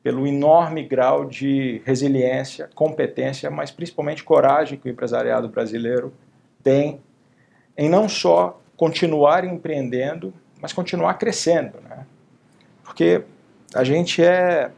pelo 0.08 0.26
enorme 0.26 0.84
grau 0.84 1.26
de 1.26 1.82
resiliência, 1.84 2.70
competência, 2.74 3.52
mas 3.52 3.72
principalmente 3.72 4.24
coragem 4.24 4.80
que 4.80 4.88
o 4.88 4.90
empresariado 4.90 5.50
brasileiro 5.50 6.14
tem 6.64 7.02
em 7.78 7.90
não 7.90 8.08
só 8.08 8.62
continuar 8.78 9.44
empreendendo, 9.44 10.34
mas 10.62 10.72
continuar 10.72 11.16
crescendo, 11.16 11.82
né? 11.82 12.06
Porque 12.86 13.22
a 13.76 13.84
gente 13.84 14.24
é 14.24 14.72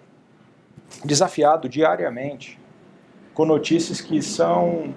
desafiado 1.06 1.70
diariamente 1.70 2.60
com 3.32 3.46
notícias 3.46 4.02
que 4.02 4.24
são 4.24 4.96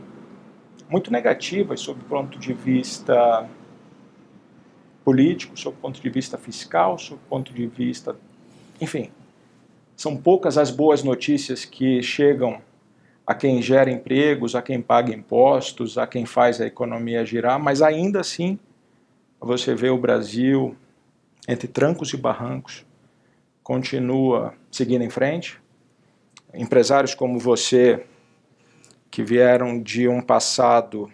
muito 0.88 1.12
negativas 1.12 1.78
sob 1.80 2.00
o 2.00 2.04
ponto 2.04 2.38
de 2.38 2.54
vista 2.54 3.46
político, 5.04 5.60
sob 5.60 5.76
o 5.76 5.78
ponto 5.78 6.00
de 6.00 6.08
vista 6.08 6.38
fiscal, 6.38 6.98
sob 6.98 7.20
o 7.20 7.28
ponto 7.28 7.52
de 7.52 7.66
vista, 7.66 8.16
enfim, 8.80 9.10
são 10.02 10.16
poucas 10.16 10.58
as 10.58 10.68
boas 10.68 11.04
notícias 11.04 11.64
que 11.64 12.02
chegam 12.02 12.60
a 13.24 13.36
quem 13.36 13.62
gera 13.62 13.88
empregos, 13.88 14.56
a 14.56 14.60
quem 14.60 14.82
paga 14.82 15.14
impostos, 15.14 15.96
a 15.96 16.08
quem 16.08 16.26
faz 16.26 16.60
a 16.60 16.66
economia 16.66 17.24
girar, 17.24 17.56
mas 17.60 17.80
ainda 17.80 18.18
assim 18.18 18.58
você 19.40 19.76
vê 19.76 19.90
o 19.90 19.96
Brasil 19.96 20.76
entre 21.46 21.68
trancos 21.68 22.12
e 22.12 22.16
barrancos, 22.16 22.84
continua 23.62 24.54
seguindo 24.72 25.02
em 25.02 25.08
frente. 25.08 25.60
Empresários 26.52 27.14
como 27.14 27.38
você, 27.38 28.04
que 29.08 29.22
vieram 29.22 29.80
de 29.80 30.08
um 30.08 30.20
passado, 30.20 31.12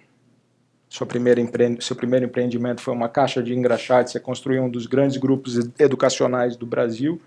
seu 0.88 1.06
primeiro, 1.06 1.40
empre... 1.42 1.76
seu 1.82 1.94
primeiro 1.94 2.24
empreendimento 2.24 2.80
foi 2.80 2.94
uma 2.94 3.10
caixa 3.10 3.42
de 3.42 3.52
engraxate, 3.52 4.12
você 4.12 4.18
construiu 4.18 4.62
um 4.62 4.70
dos 4.70 4.86
grandes 4.86 5.18
grupos 5.18 5.58
educacionais 5.78 6.56
do 6.56 6.64
Brasil, 6.64 7.20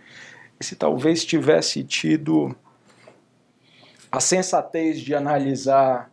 se 0.63 0.75
talvez 0.75 1.25
tivesse 1.25 1.83
tido 1.83 2.55
a 4.11 4.19
sensatez 4.19 4.99
de 4.99 5.15
analisar 5.15 6.11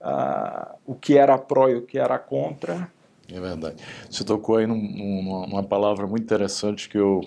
uh, 0.00 0.76
o 0.84 0.94
que 0.94 1.16
era 1.16 1.38
pró 1.38 1.68
e 1.68 1.76
o 1.76 1.82
que 1.82 1.98
era 1.98 2.18
contra. 2.18 2.90
É 3.32 3.40
verdade. 3.40 3.82
Você 4.10 4.24
tocou 4.24 4.56
aí 4.56 4.66
num, 4.66 5.46
numa 5.48 5.62
palavra 5.62 6.06
muito 6.06 6.22
interessante 6.22 6.88
que 6.88 6.98
eu 6.98 7.20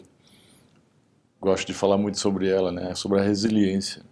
gosto 1.39 1.67
de 1.67 1.73
falar 1.73 1.97
muito 1.97 2.19
sobre 2.19 2.49
ela, 2.49 2.71
né? 2.71 2.93
Sobre 2.95 3.19
a 3.19 3.23
resiliência. 3.23 4.03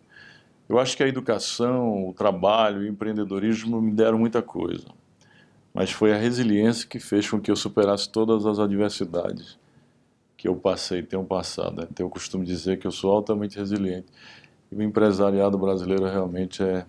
Eu 0.68 0.80
acho 0.80 0.98
que 0.98 1.04
a 1.04 1.08
educação, 1.08 2.10
o 2.10 2.14
trabalho, 2.14 2.82
o 2.82 2.88
empreendedorismo 2.88 3.82
me 3.82 3.92
deram 3.92 4.20
muita 4.20 4.42
coisa, 4.42 4.88
mas 5.74 5.92
foi 5.92 6.14
a 6.14 6.18
resiliência 6.18 6.88
que 6.88 7.00
fez 7.00 7.30
com 7.30 7.40
que 7.40 7.50
eu 7.50 7.56
superasse 7.56 8.10
todas 8.10 8.46
as 8.46 8.60
adversidades 8.60 9.58
eu 10.48 10.56
passei, 10.56 11.04
tenho 11.04 11.24
passado. 11.24 11.82
Né? 11.82 12.10
Costume 12.10 12.46
de 12.46 12.51
dizer 12.51 12.77
que 12.77 12.88
eu 12.88 12.92
sou 12.92 13.12
altamente 13.12 13.58
resiliente. 13.58 14.08
E 14.72 14.75
o 14.75 14.82
empresariado 14.82 15.58
brasileiro 15.58 16.06
realmente 16.06 16.63
é. 16.63 16.86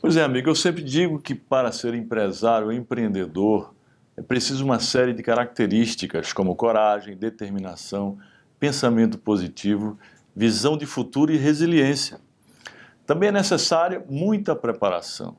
Pois 0.00 0.16
é, 0.16 0.22
amigo, 0.22 0.48
eu 0.48 0.54
sempre 0.54 0.82
digo 0.82 1.18
que 1.18 1.34
para 1.34 1.72
ser 1.72 1.94
empresário 1.94 2.70
empreendedor 2.70 3.74
é 4.16 4.22
preciso 4.22 4.64
uma 4.64 4.78
série 4.78 5.12
de 5.12 5.22
características 5.22 6.32
como 6.32 6.54
coragem, 6.56 7.16
determinação, 7.16 8.18
pensamento 8.58 9.18
positivo, 9.18 9.98
visão 10.34 10.76
de 10.76 10.86
futuro 10.86 11.32
e 11.32 11.36
resiliência. 11.36 12.18
Também 13.06 13.28
é 13.28 13.32
necessária 13.32 14.04
muita 14.08 14.56
preparação. 14.56 15.36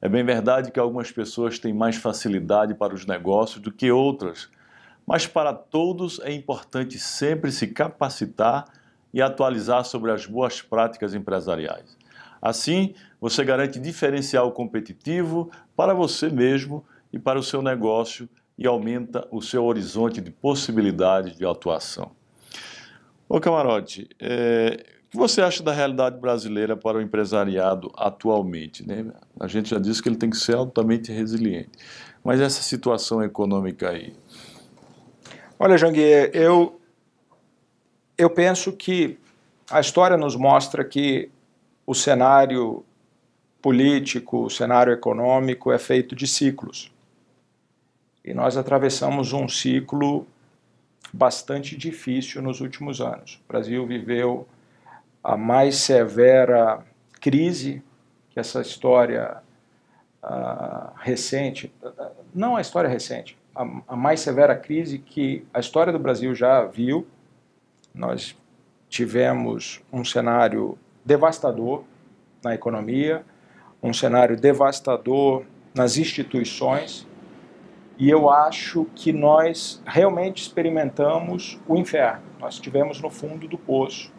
É 0.00 0.08
bem 0.08 0.24
verdade 0.24 0.70
que 0.70 0.78
algumas 0.78 1.10
pessoas 1.10 1.58
têm 1.58 1.72
mais 1.72 1.96
facilidade 1.96 2.74
para 2.74 2.94
os 2.94 3.04
negócios 3.06 3.60
do 3.60 3.72
que 3.72 3.90
outras, 3.90 4.48
mas 5.08 5.26
para 5.26 5.54
todos 5.54 6.20
é 6.20 6.30
importante 6.30 6.98
sempre 6.98 7.50
se 7.50 7.68
capacitar 7.68 8.66
e 9.12 9.22
atualizar 9.22 9.82
sobre 9.86 10.12
as 10.12 10.26
boas 10.26 10.60
práticas 10.60 11.14
empresariais. 11.14 11.96
Assim, 12.42 12.94
você 13.18 13.42
garante 13.42 13.80
diferencial 13.80 14.52
competitivo 14.52 15.50
para 15.74 15.94
você 15.94 16.28
mesmo 16.28 16.84
e 17.10 17.18
para 17.18 17.38
o 17.38 17.42
seu 17.42 17.62
negócio 17.62 18.28
e 18.58 18.66
aumenta 18.66 19.26
o 19.30 19.40
seu 19.40 19.64
horizonte 19.64 20.20
de 20.20 20.30
possibilidades 20.30 21.38
de 21.38 21.46
atuação. 21.46 22.10
Ô 23.26 23.40
Camarote, 23.40 24.10
é, 24.20 24.84
o 25.06 25.10
que 25.12 25.16
você 25.16 25.40
acha 25.40 25.62
da 25.62 25.72
realidade 25.72 26.20
brasileira 26.20 26.76
para 26.76 26.98
o 26.98 27.00
empresariado 27.00 27.90
atualmente? 27.96 28.86
Né? 28.86 29.06
A 29.40 29.46
gente 29.46 29.70
já 29.70 29.78
disse 29.78 30.02
que 30.02 30.08
ele 30.10 30.16
tem 30.16 30.28
que 30.28 30.36
ser 30.36 30.54
altamente 30.54 31.10
resiliente. 31.10 31.70
Mas 32.22 32.42
essa 32.42 32.60
situação 32.60 33.22
econômica 33.22 33.88
aí? 33.88 34.12
Olha, 35.60 35.76
Janguier, 35.76 36.30
eu, 36.32 36.80
eu 38.16 38.30
penso 38.30 38.72
que 38.72 39.18
a 39.68 39.80
história 39.80 40.16
nos 40.16 40.36
mostra 40.36 40.84
que 40.84 41.32
o 41.84 41.96
cenário 41.96 42.84
político, 43.60 44.44
o 44.44 44.50
cenário 44.50 44.92
econômico 44.92 45.72
é 45.72 45.78
feito 45.78 46.14
de 46.14 46.28
ciclos. 46.28 46.92
E 48.24 48.32
nós 48.32 48.56
atravessamos 48.56 49.32
um 49.32 49.48
ciclo 49.48 50.28
bastante 51.12 51.76
difícil 51.76 52.40
nos 52.40 52.60
últimos 52.60 53.00
anos. 53.00 53.40
O 53.44 53.48
Brasil 53.48 53.84
viveu 53.84 54.46
a 55.24 55.36
mais 55.36 55.78
severa 55.78 56.86
crise 57.20 57.82
que 58.30 58.38
essa 58.38 58.60
história 58.60 59.38
uh, 60.22 60.92
recente, 61.00 61.72
não 62.32 62.54
a 62.54 62.60
história 62.60 62.88
recente, 62.88 63.36
a, 63.58 63.66
a, 63.88 63.96
mais 63.96 64.20
severa 64.20 64.54
crise 64.54 64.98
que 64.98 65.44
a 65.52 65.58
história 65.58 65.92
do 65.92 65.98
Brasil 65.98 66.32
já 66.32 66.64
viu. 66.64 67.04
Nós 67.92 68.36
tivemos 68.88 69.82
um 69.92 70.04
cenário 70.04 70.78
devastador 71.04 71.82
na 72.42 72.54
economia, 72.54 73.24
um 73.82 73.92
cenário 73.92 74.36
devastador 74.36 75.44
nas 75.74 75.96
instituições, 75.96 77.06
e 77.98 78.08
eu 78.08 78.30
acho 78.30 78.86
que 78.94 79.12
nós 79.12 79.82
realmente 79.84 80.40
experimentamos 80.42 81.58
o 81.66 81.76
inferno. 81.76 82.22
Nós 82.38 82.54
estivemos 82.54 83.00
no 83.00 83.10
fundo 83.10 83.48
do 83.48 83.58
poço. 83.58 84.12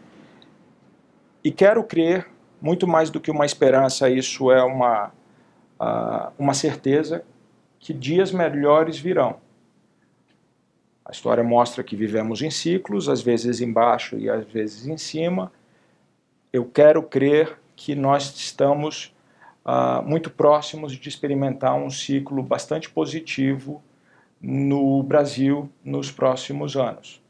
E 1.42 1.50
quero 1.50 1.82
crer, 1.86 2.28
muito 2.62 2.86
mais 2.86 3.10
do 3.10 3.22
que 3.22 3.32
uma 3.32 3.46
esperança, 3.46 4.10
isso 4.10 4.52
é 4.52 4.62
uma, 4.62 5.14
uh, 5.80 6.34
uma 6.38 6.54
certeza 6.54 7.24
que 7.80 7.94
dias 7.94 8.32
melhores 8.32 9.00
virão. 9.00 9.38
A 11.06 11.12
história 11.12 11.44
mostra 11.44 11.84
que 11.84 11.96
vivemos 11.96 12.42
em 12.42 12.52
ciclos, 12.52 13.10
às 13.10 13.22
vezes 13.22 13.62
embaixo 13.62 14.16
e 14.18 14.30
às 14.30 14.46
vezes 14.46 14.86
em 14.86 14.98
cima. 14.98 15.52
Eu 16.54 16.66
quero 16.66 17.02
crer 17.02 17.58
que 17.76 17.96
nós 17.96 18.36
estamos 18.36 19.16
uh, 19.66 20.04
muito 20.04 20.30
próximos 20.30 20.92
de 20.92 21.10
experimentar 21.10 21.74
um 21.74 21.90
ciclo 21.90 22.44
bastante 22.44 22.90
positivo 22.90 23.82
no 24.40 25.02
Brasil 25.02 25.70
nos 25.84 26.12
próximos 26.12 26.78
anos. 26.78 27.22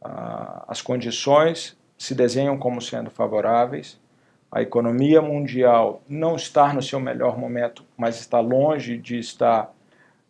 Uh, 0.00 0.62
as 0.68 0.80
condições 0.80 1.76
se 1.98 2.14
desenham 2.14 2.56
como 2.56 2.80
sendo 2.80 3.10
favoráveis. 3.10 3.98
A 4.52 4.62
economia 4.62 5.20
mundial 5.20 6.02
não 6.08 6.36
está 6.36 6.72
no 6.72 6.82
seu 6.82 7.00
melhor 7.00 7.36
momento, 7.36 7.84
mas 7.96 8.20
está 8.20 8.38
longe 8.38 8.96
de 8.96 9.18
estar 9.18 9.74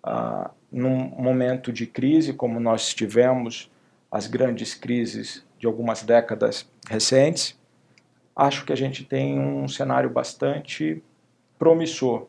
uh, 0.07 0.51
num 0.71 1.11
momento 1.11 1.73
de 1.73 1.87
crise 1.87 2.33
como 2.33 2.61
nós 2.61 2.95
tivemos 2.95 3.71
as 4.11 4.27
grandes 4.27 4.75
crises 4.75 5.45
de 5.59 5.67
algumas 5.67 6.03
décadas 6.03 6.69
recentes. 6.89 7.59
Acho 8.35 8.65
que 8.65 8.73
a 8.73 8.77
gente 8.77 9.05
tem 9.05 9.39
um 9.39 9.67
cenário 9.67 10.11
bastante 10.11 11.03
promissor. 11.59 12.27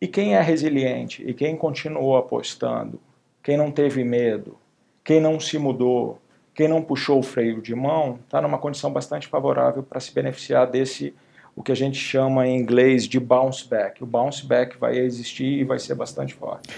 E 0.00 0.08
quem 0.08 0.34
é 0.34 0.40
resiliente 0.40 1.22
e 1.24 1.34
quem 1.34 1.56
continuou 1.56 2.16
apostando, 2.16 3.00
quem 3.42 3.56
não 3.56 3.70
teve 3.70 4.02
medo, 4.02 4.56
quem 5.04 5.20
não 5.20 5.38
se 5.38 5.58
mudou, 5.58 6.20
quem 6.54 6.68
não 6.68 6.82
puxou 6.82 7.18
o 7.18 7.22
freio 7.22 7.62
de 7.62 7.74
mão, 7.74 8.18
está 8.24 8.40
numa 8.40 8.58
condição 8.58 8.92
bastante 8.92 9.26
favorável 9.26 9.82
para 9.82 10.00
se 10.00 10.12
beneficiar 10.12 10.66
desse, 10.66 11.14
o 11.54 11.62
que 11.62 11.72
a 11.72 11.76
gente 11.76 11.98
chama 11.98 12.46
em 12.46 12.58
inglês 12.58 13.06
de 13.06 13.20
bounce 13.20 13.68
back. 13.68 14.02
O 14.02 14.06
bounce 14.06 14.44
back 14.44 14.78
vai 14.78 14.96
existir 14.96 15.60
e 15.60 15.64
vai 15.64 15.78
ser 15.78 15.94
bastante 15.94 16.34
forte. 16.34 16.70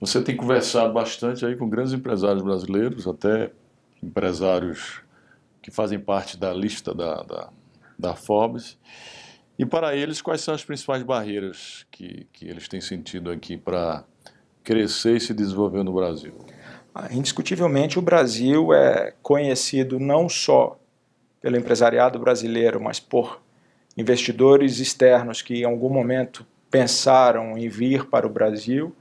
Você 0.00 0.22
tem 0.22 0.36
conversado 0.36 0.92
bastante 0.92 1.44
aí 1.44 1.56
com 1.56 1.68
grandes 1.68 1.92
empresários 1.92 2.42
brasileiros, 2.42 3.06
até 3.06 3.50
empresários 4.02 5.00
que 5.60 5.70
fazem 5.70 5.98
parte 5.98 6.36
da 6.36 6.52
lista 6.52 6.94
da, 6.94 7.22
da, 7.22 7.48
da 7.98 8.14
Forbes. 8.14 8.78
E 9.58 9.66
para 9.66 9.96
eles, 9.96 10.22
quais 10.22 10.40
são 10.40 10.54
as 10.54 10.64
principais 10.64 11.02
barreiras 11.02 11.84
que, 11.90 12.26
que 12.32 12.48
eles 12.48 12.68
têm 12.68 12.80
sentido 12.80 13.30
aqui 13.30 13.56
para 13.56 14.04
crescer 14.62 15.16
e 15.16 15.20
se 15.20 15.34
desenvolver 15.34 15.82
no 15.82 15.92
Brasil? 15.92 16.34
Ah, 16.94 17.08
indiscutivelmente, 17.10 17.98
o 17.98 18.02
Brasil 18.02 18.72
é 18.72 19.14
conhecido 19.20 19.98
não 19.98 20.28
só 20.28 20.78
pelo 21.40 21.56
empresariado 21.56 22.18
brasileiro, 22.18 22.80
mas 22.80 23.00
por 23.00 23.40
investidores 23.98 24.78
externos 24.78 25.42
que 25.42 25.62
em 25.62 25.64
algum 25.64 25.90
momento 25.90 26.46
pensaram 26.70 27.58
em 27.58 27.68
vir 27.68 28.06
para 28.06 28.26
o 28.26 28.30
Brasil. 28.30 28.94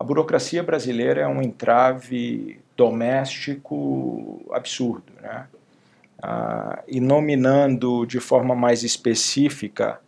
A 0.00 0.02
burocracia 0.02 0.62
brasileira 0.62 1.20
é 1.20 1.28
um 1.28 1.42
entrave 1.42 2.58
doméstico 2.74 4.40
absurdo, 4.50 5.12
né? 5.20 5.46
ah, 6.22 6.82
e 6.88 6.98
nominando 6.98 8.06
de 8.06 8.18
forma 8.20 8.54
mais 8.54 8.82
específica 8.82 10.00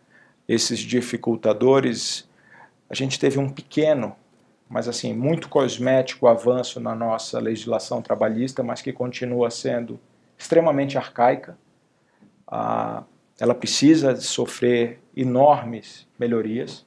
esses 0.47 0.79
dificultadores, 0.79 2.27
a 2.89 2.95
gente 2.95 3.19
teve 3.19 3.37
um 3.37 3.49
pequeno, 3.49 4.15
mas 4.67 4.87
assim, 4.87 5.13
muito 5.13 5.47
cosmético 5.47 6.27
avanço 6.27 6.79
na 6.79 6.95
nossa 6.95 7.39
legislação 7.39 8.01
trabalhista, 8.01 8.63
mas 8.63 8.81
que 8.81 8.91
continua 8.91 9.51
sendo 9.51 9.99
extremamente 10.37 10.97
arcaica. 10.97 11.57
Ah, 12.47 13.03
ela 13.39 13.53
precisa 13.53 14.15
sofrer 14.15 14.99
enormes 15.15 16.07
melhorias. 16.17 16.85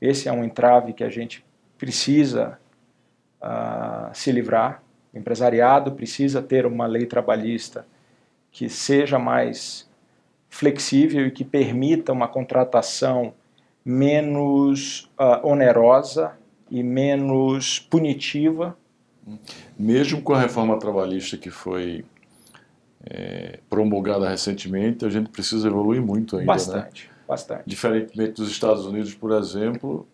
Esse 0.00 0.28
é 0.28 0.32
um 0.32 0.44
entrave 0.44 0.92
que 0.92 1.04
a 1.04 1.10
gente 1.10 1.44
precisa 1.78 2.58
ah, 3.40 4.10
se 4.12 4.32
livrar. 4.32 4.82
O 5.12 5.18
empresariado 5.18 5.92
precisa 5.92 6.42
ter 6.42 6.66
uma 6.66 6.86
lei 6.86 7.06
trabalhista 7.06 7.86
que 8.50 8.68
seja 8.68 9.18
mais 9.18 9.88
flexível 10.48 11.26
e 11.26 11.30
que 11.30 11.44
permita 11.44 12.12
uma 12.12 12.26
contratação 12.26 13.34
menos 13.84 15.10
uh, 15.20 15.46
onerosa 15.46 16.32
e 16.70 16.82
menos 16.82 17.78
punitiva. 17.78 18.76
Mesmo 19.78 20.22
com 20.22 20.32
a 20.32 20.40
reforma 20.40 20.78
trabalhista 20.78 21.36
que 21.36 21.50
foi 21.50 22.04
é, 23.08 23.60
promulgada 23.70 24.28
recentemente, 24.28 25.04
a 25.04 25.10
gente 25.10 25.30
precisa 25.30 25.68
evoluir 25.68 26.02
muito 26.02 26.36
ainda. 26.36 26.52
Né? 26.52 26.54
Bastante, 26.54 27.06
né? 27.06 27.14
bastante. 27.28 27.62
Diferentemente 27.66 28.32
dos 28.32 28.50
Estados 28.50 28.84
Unidos, 28.84 29.14
por 29.14 29.32
exemplo, 29.32 30.06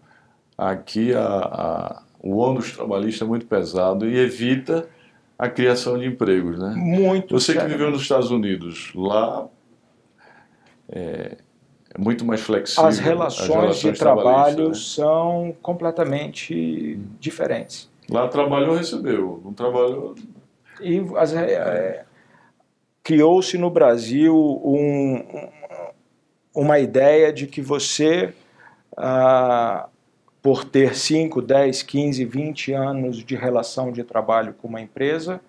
aqui 0.57 1.15
a, 1.15 1.27
a, 1.27 2.03
o 2.21 2.37
ônus 2.37 2.73
trabalhista 2.73 3.25
é 3.25 3.29
muito 3.29 3.47
pesado 3.47 4.09
e 4.09 4.19
evita 4.19 4.89
a 5.39 5.49
criação 5.49 5.99
de 5.99 6.07
empregos, 6.07 6.59
né? 6.59 6.75
Muito. 6.77 7.39
Você 7.39 7.55
que 7.55 7.65
viveu 7.67 7.91
nos 7.91 8.03
Estados 8.03 8.31
Unidos, 8.31 8.93
lá 8.95 9.49
é, 10.89 11.37
é 11.95 11.99
muito 11.99 12.25
mais 12.25 12.41
flexível. 12.41 12.85
As 12.85 12.99
relações, 12.99 13.51
as 13.51 13.57
relações 13.57 13.93
de 13.95 13.99
trabalho 13.99 14.69
né? 14.69 14.75
são 14.75 15.57
completamente 15.61 16.99
diferentes. 17.19 17.91
Lá 18.11 18.29
trabalhou, 18.29 18.77
recebeu. 18.77 19.41
Não 19.45 19.53
trabalhou. 19.53 20.15
E 20.81 20.99
é, 20.99 21.53
é, 21.53 22.05
criou-se 23.03 23.59
no 23.59 23.71
Brasil 23.71 24.35
um, 24.65 25.49
uma 26.55 26.79
ideia 26.79 27.33
de 27.33 27.47
que 27.47 27.61
você 27.61 28.33
ah, 28.97 29.89
por 30.43 30.65
ter 30.65 30.97
5, 30.97 31.41
10, 31.41 31.83
15, 31.83 32.25
20 32.25 32.73
anos 32.73 33.17
de 33.19 33.37
relação 33.37 33.93
de 33.93 34.03
trabalho 34.03 34.55
com 34.61 34.67
uma 34.67 34.81
empresa, 34.81 35.41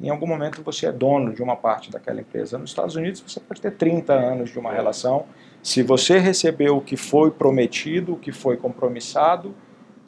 em 0.00 0.10
algum 0.10 0.26
momento 0.26 0.62
você 0.62 0.86
é 0.86 0.92
dono 0.92 1.32
de 1.32 1.42
uma 1.42 1.56
parte 1.56 1.90
daquela 1.90 2.20
empresa. 2.20 2.56
Nos 2.56 2.70
Estados 2.70 2.94
Unidos 2.94 3.22
você 3.26 3.40
pode 3.40 3.60
ter 3.60 3.72
30 3.72 4.12
anos 4.12 4.50
de 4.50 4.58
uma 4.58 4.72
relação. 4.72 5.26
Se 5.62 5.82
você 5.82 6.18
recebeu 6.18 6.76
o 6.76 6.80
que 6.80 6.96
foi 6.96 7.30
prometido, 7.30 8.14
o 8.14 8.16
que 8.16 8.30
foi 8.30 8.56
compromissado, 8.56 9.54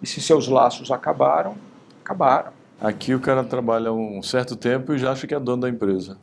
e 0.00 0.07
se 0.07 0.20
seus 0.20 0.48
laços 0.48 0.90
acabaram, 0.90 1.57
acabaram. 2.03 2.53
Aqui 2.81 3.14
o 3.14 3.20
cara 3.20 3.42
trabalha 3.44 3.92
um 3.92 4.22
certo 4.22 4.57
tempo 4.57 4.94
e 4.94 4.98
já 4.98 5.12
acha 5.12 5.26
que 5.26 5.35
é 5.35 5.40
dono 5.40 5.62
da 5.62 5.68
empresa. 5.68 6.16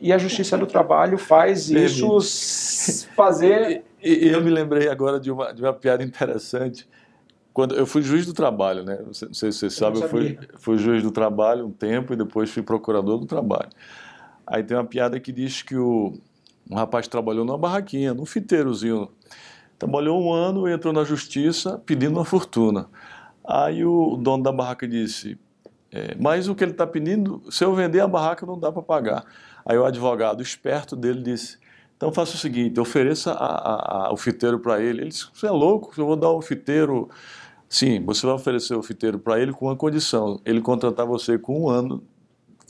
E 0.00 0.12
a 0.12 0.18
Justiça 0.18 0.56
do 0.56 0.66
Trabalho 0.66 1.18
faz 1.18 1.70
isso 1.70 3.08
fazer. 3.14 3.84
E, 4.02 4.28
eu 4.28 4.42
me 4.42 4.50
lembrei 4.50 4.88
agora 4.88 5.20
de 5.20 5.30
uma, 5.30 5.52
de 5.52 5.62
uma 5.62 5.72
piada 5.72 6.02
interessante 6.02 6.88
quando 7.52 7.74
eu 7.74 7.84
fui 7.84 8.00
juiz 8.00 8.24
do 8.24 8.32
trabalho, 8.32 8.84
né? 8.84 8.98
Não 9.04 9.12
sei, 9.12 9.32
se 9.32 9.52
você 9.52 9.70
sabe, 9.70 9.98
eu, 9.98 10.02
eu 10.02 10.08
fui, 10.08 10.38
fui 10.56 10.78
juiz 10.78 11.02
do 11.02 11.10
trabalho 11.10 11.66
um 11.66 11.70
tempo 11.70 12.12
e 12.12 12.16
depois 12.16 12.50
fui 12.50 12.62
procurador 12.62 13.18
do 13.18 13.26
trabalho. 13.26 13.68
Aí 14.46 14.62
tem 14.62 14.76
uma 14.76 14.84
piada 14.84 15.18
que 15.20 15.30
diz 15.32 15.62
que 15.62 15.76
o, 15.76 16.14
um 16.70 16.76
rapaz 16.76 17.06
trabalhou 17.08 17.44
numa 17.44 17.58
barraquinha, 17.58 18.14
num 18.14 18.24
fiteirozinho. 18.24 19.08
Trabalhou 19.78 20.22
um 20.22 20.32
ano 20.32 20.68
e 20.68 20.72
entrou 20.72 20.92
na 20.92 21.04
justiça 21.04 21.80
pedindo 21.84 22.16
uma 22.16 22.24
fortuna. 22.24 22.88
Aí 23.46 23.84
o 23.84 24.16
dono 24.16 24.42
da 24.42 24.52
barraca 24.52 24.86
disse: 24.86 25.38
é, 25.92 26.14
Mas 26.18 26.48
o 26.48 26.54
que 26.54 26.62
ele 26.62 26.72
está 26.72 26.86
pedindo, 26.86 27.42
se 27.50 27.64
eu 27.64 27.74
vender 27.74 28.00
a 28.00 28.06
barraca, 28.06 28.46
não 28.46 28.58
dá 28.58 28.70
para 28.70 28.82
pagar. 28.82 29.24
Aí 29.70 29.78
o 29.78 29.84
advogado 29.84 30.42
esperto 30.42 30.96
dele 30.96 31.22
disse: 31.22 31.56
Então 31.96 32.12
faça 32.12 32.34
o 32.34 32.38
seguinte, 32.38 32.80
ofereça 32.80 33.32
a, 33.32 33.46
a, 33.46 34.06
a, 34.06 34.12
o 34.12 34.16
fiteiro 34.16 34.58
para 34.58 34.80
ele. 34.80 35.02
Ele 35.02 35.10
disse: 35.10 35.28
Você 35.32 35.46
é 35.46 35.50
louco, 35.50 35.92
eu 35.96 36.04
vou 36.04 36.16
dar 36.16 36.30
o 36.30 36.42
fiteiro 36.42 37.08
Sim, 37.68 38.04
você 38.04 38.26
vai 38.26 38.34
oferecer 38.34 38.74
o 38.74 38.82
fiteiro 38.82 39.16
para 39.16 39.38
ele 39.38 39.52
com 39.52 39.66
uma 39.66 39.76
condição: 39.76 40.40
ele 40.44 40.60
contratar 40.60 41.06
você 41.06 41.38
com 41.38 41.62
um 41.62 41.68
ano 41.68 42.02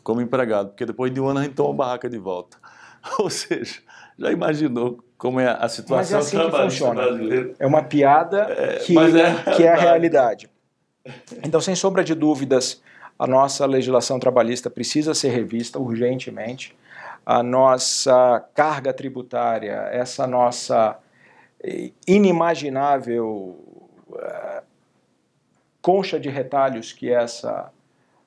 como 0.05 0.21
empregado, 0.21 0.69
porque 0.69 0.85
depois 0.85 1.11
de 1.11 1.19
um 1.19 1.27
ano 1.27 1.41
a 1.41 1.43
gente 1.45 1.55
toma 1.55 1.71
a 1.71 1.73
barraca 1.73 2.09
de 2.09 2.19
volta. 2.19 2.59
Ou 3.19 3.31
seja, 3.31 3.81
já 4.19 4.31
imaginou 4.31 5.03
como 5.17 5.41
é 5.41 5.49
a 5.49 5.67
situação 5.71 6.19
mas 6.19 6.35
é 6.35 6.39
assim 6.39 6.51
que 6.51 6.63
funciona. 6.63 7.03
brasileira? 7.03 7.55
É 7.59 7.67
uma 7.67 7.83
piada 7.83 8.43
é, 8.51 8.77
que, 8.81 8.99
é, 8.99 9.55
que 9.57 9.63
é 9.63 9.73
a 9.73 9.77
realidade. 9.77 10.51
Então, 11.43 11.63
sem 11.63 11.75
sombra 11.75 12.05
de 12.05 12.15
dúvidas, 12.15 12.83
a 13.19 13.27
nossa 13.27 13.65
legislação 13.65 14.21
trabalhista 14.21 14.69
precisa 14.69 15.15
ser 15.15 15.31
revista 15.31 15.79
urgentemente. 15.79 16.77
A 17.31 17.45
nossa 17.45 18.45
carga 18.55 18.93
tributária, 18.93 19.88
essa 19.93 20.27
nossa 20.27 20.99
inimaginável 22.05 23.57
uh, 24.09 24.62
concha 25.81 26.19
de 26.19 26.29
retalhos 26.29 26.93
que 26.93 27.09
essa 27.09 27.71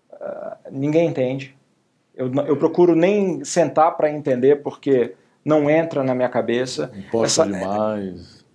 uh, 0.09 0.55
ninguém 0.71 1.09
entende. 1.09 1.53
Eu, 2.15 2.31
eu 2.45 2.55
procuro 2.55 2.95
nem 2.95 3.43
sentar 3.43 3.97
para 3.97 4.09
entender 4.09 4.63
porque 4.63 5.15
não 5.43 5.69
entra 5.69 6.01
na 6.01 6.15
minha 6.15 6.29
cabeça. 6.29 6.89
Imposto 6.95 7.41
essa, 7.41 7.45
demais. 7.45 8.45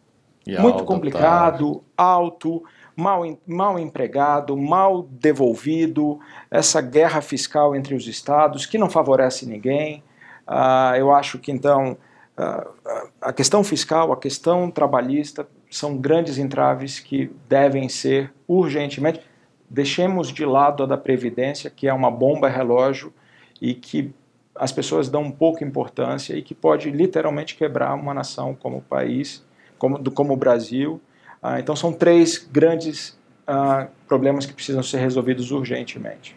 É, 0.46 0.58
muito 0.61 0.82
complicado, 0.84 1.82
tá. 1.94 2.04
alto, 2.04 2.64
mal, 2.96 3.22
mal 3.46 3.78
empregado, 3.78 4.56
mal 4.56 5.02
devolvido, 5.02 6.18
essa 6.50 6.80
guerra 6.80 7.20
fiscal 7.20 7.76
entre 7.76 7.94
os 7.94 8.06
estados 8.06 8.64
que 8.64 8.78
não 8.78 8.88
favorece 8.88 9.44
ninguém. 9.44 10.02
Uh, 10.48 10.96
eu 10.96 11.12
acho 11.12 11.38
que 11.38 11.52
então 11.52 11.98
uh, 12.38 13.08
a 13.20 13.32
questão 13.32 13.62
fiscal, 13.62 14.11
a 14.12 14.16
questão 14.16 14.70
trabalhista 14.70 15.46
são 15.70 15.96
grandes 15.98 16.38
entraves 16.38 16.98
que 16.98 17.30
devem 17.46 17.88
ser 17.88 18.32
urgentemente. 18.46 19.20
Deixemos 19.68 20.32
de 20.32 20.46
lado 20.46 20.82
a 20.82 20.87
da 20.87 20.96
Previdência, 20.96 21.68
que 21.68 21.87
é 21.87 21.92
uma 21.92 22.11
bomba 22.11 22.48
relógio 22.48 23.12
e 23.61 23.74
que 23.74 24.14
as 24.54 24.72
pessoas 24.72 25.11
dão 25.11 25.30
pouca 25.30 25.62
importância 25.62 26.34
e 26.34 26.42
que 26.42 26.54
pode 26.54 26.90
literalmente 26.90 27.54
quebrar 27.54 27.94
uma 27.94 28.14
nação 28.14 28.54
como 28.54 28.78
o 28.78 28.82
país, 28.82 29.44
como, 29.78 30.11
como 30.11 30.32
o 30.32 30.37
Brasil. 30.37 31.00
Ah, 31.42 31.61
então 31.61 31.76
são 31.76 31.92
três 31.92 32.38
grandes 32.38 33.16
problemas 34.06 34.44
que 34.44 34.52
precisam 34.52 34.82
ser 34.82 34.98
resolvidos 34.98 35.50
urgentemente. 35.50 36.37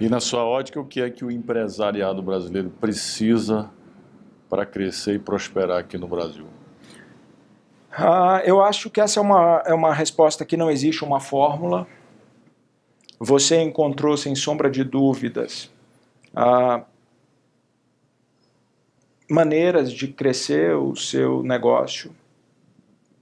E 0.00 0.08
na 0.08 0.18
sua 0.18 0.46
ótica, 0.46 0.80
o 0.80 0.84
que 0.86 1.02
é 1.02 1.10
que 1.10 1.22
o 1.22 1.30
empresariado 1.30 2.22
brasileiro 2.22 2.70
precisa 2.80 3.70
para 4.48 4.64
crescer 4.64 5.16
e 5.16 5.18
prosperar 5.18 5.78
aqui 5.78 5.98
no 5.98 6.08
Brasil? 6.08 6.46
Ah, 7.92 8.40
eu 8.46 8.62
acho 8.62 8.88
que 8.88 8.98
essa 8.98 9.20
é 9.20 9.22
uma, 9.22 9.62
é 9.66 9.74
uma 9.74 9.92
resposta 9.92 10.42
que 10.42 10.56
não 10.56 10.70
existe 10.70 11.04
uma 11.04 11.20
fórmula. 11.20 11.86
Você 13.18 13.60
encontrou, 13.60 14.16
sem 14.16 14.34
sombra 14.34 14.70
de 14.70 14.82
dúvidas, 14.82 15.70
maneiras 19.28 19.92
de 19.92 20.08
crescer 20.08 20.74
o 20.74 20.96
seu 20.96 21.42
negócio, 21.42 22.16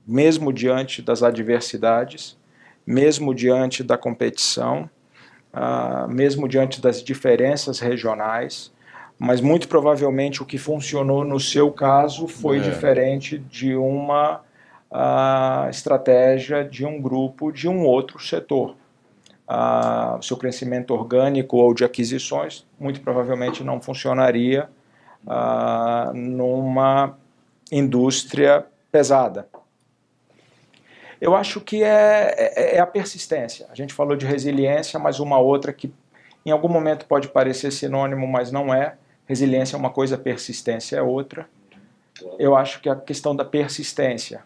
mesmo 0.06 0.52
diante 0.52 1.02
das 1.02 1.24
adversidades, 1.24 2.38
mesmo 2.86 3.34
diante 3.34 3.82
da 3.82 3.98
competição, 3.98 4.88
uh, 5.58 6.08
mesmo 6.08 6.48
diante 6.48 6.80
das 6.80 7.02
diferenças 7.02 7.80
regionais, 7.80 8.72
mas 9.18 9.40
muito 9.40 9.66
provavelmente 9.66 10.42
o 10.42 10.46
que 10.46 10.56
funcionou 10.56 11.24
no 11.24 11.40
seu 11.40 11.72
caso 11.72 12.28
foi 12.28 12.58
é. 12.58 12.60
diferente 12.60 13.36
de 13.36 13.74
uma 13.74 14.40
uh, 14.90 15.68
estratégia 15.68 16.64
de 16.64 16.86
um 16.86 17.00
grupo 17.00 17.50
de 17.50 17.68
um 17.68 17.84
outro 17.84 18.20
setor. 18.20 18.76
Uh, 19.48 20.22
seu 20.22 20.36
crescimento 20.36 20.92
orgânico 20.92 21.56
ou 21.56 21.72
de 21.72 21.82
aquisições 21.82 22.66
muito 22.78 23.00
provavelmente 23.00 23.64
não 23.64 23.80
funcionaria 23.80 24.68
uh, 25.26 26.12
numa 26.14 27.16
indústria 27.72 28.66
pesada. 28.92 29.48
Eu 31.20 31.34
acho 31.34 31.60
que 31.60 31.82
é, 31.82 32.34
é, 32.36 32.76
é, 32.76 32.80
a 32.80 32.86
persistência. 32.86 33.66
A 33.70 33.74
gente 33.74 33.92
falou 33.92 34.16
de 34.16 34.24
resiliência, 34.24 34.98
mas 34.98 35.18
uma 35.18 35.38
outra 35.38 35.72
que 35.72 35.92
em 36.46 36.50
algum 36.50 36.68
momento 36.68 37.06
pode 37.06 37.28
parecer 37.28 37.72
sinônimo, 37.72 38.26
mas 38.26 38.52
não 38.52 38.72
é. 38.72 38.96
Resiliência 39.26 39.76
é 39.76 39.78
uma 39.78 39.90
coisa, 39.90 40.16
persistência 40.16 40.96
é 40.96 41.02
outra. 41.02 41.48
Eu 42.38 42.56
acho 42.56 42.80
que 42.80 42.88
a 42.88 42.96
questão 42.96 43.34
da 43.34 43.44
persistência, 43.44 44.42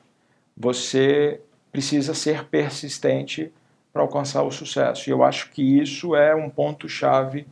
você 0.56 1.40
precisa 1.70 2.14
ser 2.14 2.44
persistente 2.44 3.52
para 3.92 4.02
alcançar 4.02 4.42
o 4.42 4.50
sucesso. 4.50 5.08
E 5.08 5.12
eu 5.12 5.22
acho 5.22 5.50
que 5.50 5.62
isso 5.80 6.16
é 6.16 6.34
um 6.34 6.48
ponto 6.48 6.88
chave 6.88 7.46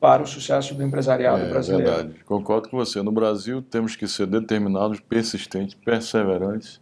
para 0.00 0.22
o 0.22 0.26
sucesso 0.26 0.74
do 0.74 0.82
empresariado 0.82 1.44
é, 1.44 1.48
brasileiro. 1.50 1.90
Verdade. 1.90 2.24
Concordo 2.24 2.68
com 2.68 2.76
você. 2.76 3.02
No 3.02 3.12
Brasil 3.12 3.60
temos 3.60 3.96
que 3.96 4.08
ser 4.08 4.26
determinados, 4.26 5.00
persistentes, 5.00 5.74
perseverantes 5.74 6.80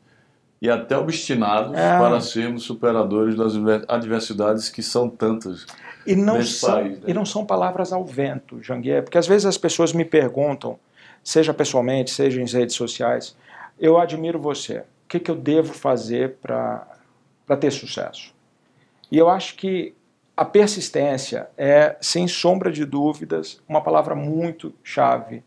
e 0.61 0.69
até 0.69 0.97
obstinados 0.97 1.77
é. 1.77 1.99
para 1.99 2.21
sermos 2.21 2.65
superadores 2.65 3.37
das 3.37 3.53
adversidades 3.87 4.69
que 4.69 4.83
são 4.83 5.09
tantas 5.09 5.67
e 6.07 6.17
não 6.17 6.43
são, 6.43 6.73
país. 6.73 6.99
Né? 7.01 7.05
E 7.09 7.15
não 7.15 7.25
são 7.25 7.45
palavras 7.45 7.93
ao 7.93 8.05
vento, 8.05 8.63
Janguier, 8.63 9.03
porque 9.03 9.19
às 9.19 9.27
vezes 9.27 9.47
as 9.47 9.59
pessoas 9.59 9.93
me 9.93 10.05
perguntam, 10.05 10.79
seja 11.23 11.53
pessoalmente, 11.53 12.11
seja 12.11 12.41
em 12.41 12.47
redes 12.47 12.75
sociais, 12.75 13.37
eu 13.79 13.99
admiro 13.99 14.39
você, 14.39 14.79
o 14.79 15.09
que, 15.09 15.21
que 15.21 15.31
eu 15.31 15.37
devo 15.37 15.73
fazer 15.73 16.37
para 16.43 16.87
ter 17.61 17.71
sucesso? 17.71 18.35
E 19.11 19.19
eu 19.19 19.29
acho 19.29 19.55
que 19.57 19.95
a 20.37 20.45
persistência 20.45 21.49
é, 21.57 21.97
sem 22.01 22.27
sombra 22.27 22.71
de 22.71 22.85
dúvidas, 22.85 23.61
uma 23.69 23.81
palavra 23.81 24.15
muito 24.15 24.73
chave, 24.83 25.43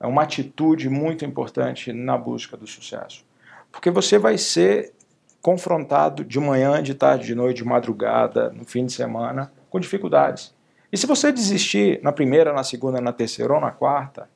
é 0.00 0.06
uma 0.06 0.22
atitude 0.22 0.88
muito 0.88 1.24
importante 1.24 1.92
na 1.92 2.16
busca 2.16 2.56
do 2.56 2.66
sucesso. 2.66 3.24
Porque 3.70 3.90
você 3.90 4.18
vai 4.18 4.38
ser 4.38 4.92
confrontado 5.40 6.24
de 6.24 6.38
manhã, 6.40 6.82
de 6.82 6.94
tarde, 6.94 7.26
de 7.26 7.34
noite, 7.34 7.58
de 7.58 7.64
madrugada, 7.64 8.50
no 8.50 8.64
fim 8.64 8.84
de 8.84 8.92
semana, 8.92 9.52
com 9.70 9.78
dificuldades. 9.78 10.54
E 10.92 10.96
se 10.96 11.06
você 11.06 11.30
desistir 11.30 12.00
na 12.02 12.12
primeira, 12.12 12.52
na 12.52 12.64
segunda, 12.64 13.00
na 13.00 13.12
terceira 13.12 13.52
ou 13.52 13.60
na 13.60 13.70
quarta, 13.70 14.28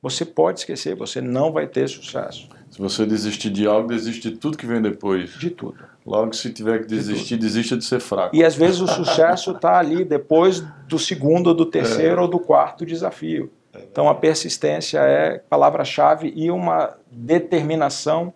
você 0.00 0.24
pode 0.24 0.60
esquecer, 0.60 0.94
você 0.94 1.20
não 1.20 1.50
vai 1.50 1.66
ter 1.66 1.88
sucesso. 1.88 2.48
Se 2.70 2.78
você 2.78 3.06
desistir 3.06 3.50
de 3.50 3.66
algo, 3.66 3.88
desiste 3.88 4.30
de 4.30 4.36
tudo 4.36 4.56
que 4.56 4.66
vem 4.66 4.80
depois. 4.80 5.30
De 5.30 5.50
tudo. 5.50 5.78
Logo, 6.04 6.32
se 6.34 6.52
tiver 6.52 6.80
que 6.80 6.86
desistir, 6.86 7.36
de 7.36 7.38
desista 7.38 7.76
de 7.76 7.84
ser 7.84 8.00
fraco. 8.00 8.36
E 8.36 8.44
às 8.44 8.54
vezes 8.54 8.80
o 8.80 8.86
sucesso 8.86 9.52
está 9.52 9.78
ali 9.78 10.04
depois 10.04 10.60
do 10.86 10.98
segundo, 10.98 11.54
do 11.54 11.66
terceiro 11.66 12.20
é. 12.20 12.22
ou 12.22 12.28
do 12.28 12.38
quarto 12.38 12.84
desafio. 12.84 13.50
Então 13.90 14.08
a 14.08 14.14
persistência 14.14 14.98
é 15.00 15.38
palavra-chave 15.38 16.32
e 16.36 16.50
uma 16.50 16.96
determinação 17.10 18.32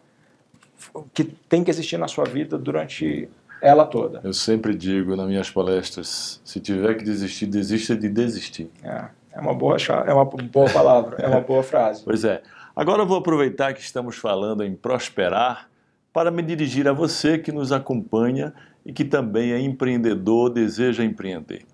que 1.13 1.25
tem 1.25 1.63
que 1.65 1.71
existir 1.71 1.99
na 1.99 2.09
sua 2.09 2.25
vida 2.25 2.57
durante 2.59 3.29
ela 3.61 3.85
toda. 3.85 4.21
Eu 4.25 4.33
sempre 4.33 4.75
digo 4.75 5.15
nas 5.15 5.27
minhas 5.27 5.51
palestras, 5.51 6.41
se 6.45 6.61
tiver 6.61 6.95
que 6.95 7.05
desistir, 7.05 7.47
desista 7.47 7.95
de 7.95 8.09
desistir. 8.09 8.71
É, 8.83 9.05
é 9.33 9.41
uma 9.41 9.55
boa 9.55 9.77
é 10.07 10.13
uma 10.13 10.25
boa 10.25 10.71
palavra, 10.71 11.17
é 11.19 11.29
uma 11.29 11.41
boa 11.41 11.63
frase. 11.63 12.03
Pois 12.05 12.25
é. 12.25 12.43
Agora 12.75 13.03
eu 13.03 13.07
vou 13.07 13.19
aproveitar 13.19 13.75
que 13.75 13.81
estamos 13.81 14.17
falando 14.17 14.65
em 14.65 14.75
prosperar 14.75 15.69
para 16.13 16.31
me 16.31 16.43
dirigir 16.43 16.89
a 16.89 16.93
você 16.93 17.39
que 17.39 17.53
nos 17.53 17.73
acompanha 17.73 18.55
e 18.85 18.93
que 18.93 19.05
também 19.05 19.53
é 19.53 19.61
empreendedor, 19.61 20.51
deseja 20.51 21.05
empreender. 21.05 21.67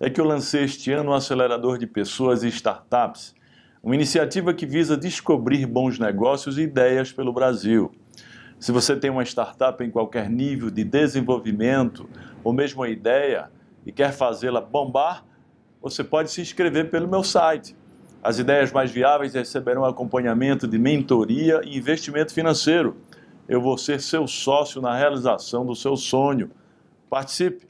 É 0.00 0.10
que 0.10 0.20
eu 0.20 0.24
lancei 0.24 0.64
este 0.64 0.92
ano 0.92 1.10
o 1.10 1.12
um 1.12 1.16
Acelerador 1.16 1.78
de 1.78 1.86
Pessoas 1.86 2.42
e 2.42 2.48
Startups, 2.48 3.34
uma 3.82 3.94
iniciativa 3.94 4.52
que 4.52 4.66
visa 4.66 4.96
descobrir 4.96 5.64
bons 5.66 5.98
negócios 5.98 6.58
e 6.58 6.62
ideias 6.62 7.12
pelo 7.12 7.32
Brasil. 7.32 7.90
Se 8.58 8.72
você 8.72 8.96
tem 8.96 9.10
uma 9.10 9.22
startup 9.22 9.82
em 9.84 9.90
qualquer 9.90 10.28
nível 10.28 10.70
de 10.70 10.84
desenvolvimento 10.84 12.08
ou 12.42 12.52
mesmo 12.52 12.82
uma 12.82 12.88
ideia 12.88 13.50
e 13.86 13.92
quer 13.92 14.12
fazê-la 14.12 14.60
bombar, 14.60 15.24
você 15.80 16.02
pode 16.02 16.30
se 16.30 16.40
inscrever 16.40 16.90
pelo 16.90 17.08
meu 17.08 17.22
site. 17.22 17.76
As 18.22 18.38
ideias 18.38 18.72
mais 18.72 18.90
viáveis 18.90 19.34
receberão 19.34 19.84
acompanhamento 19.84 20.66
de 20.66 20.78
mentoria 20.78 21.60
e 21.64 21.76
investimento 21.76 22.34
financeiro 22.34 22.96
eu 23.48 23.62
vou 23.62 23.78
ser 23.78 24.00
seu 24.00 24.26
sócio 24.26 24.82
na 24.82 24.94
realização 24.94 25.64
do 25.64 25.74
seu 25.74 25.96
sonho. 25.96 26.50
Participe! 27.08 27.66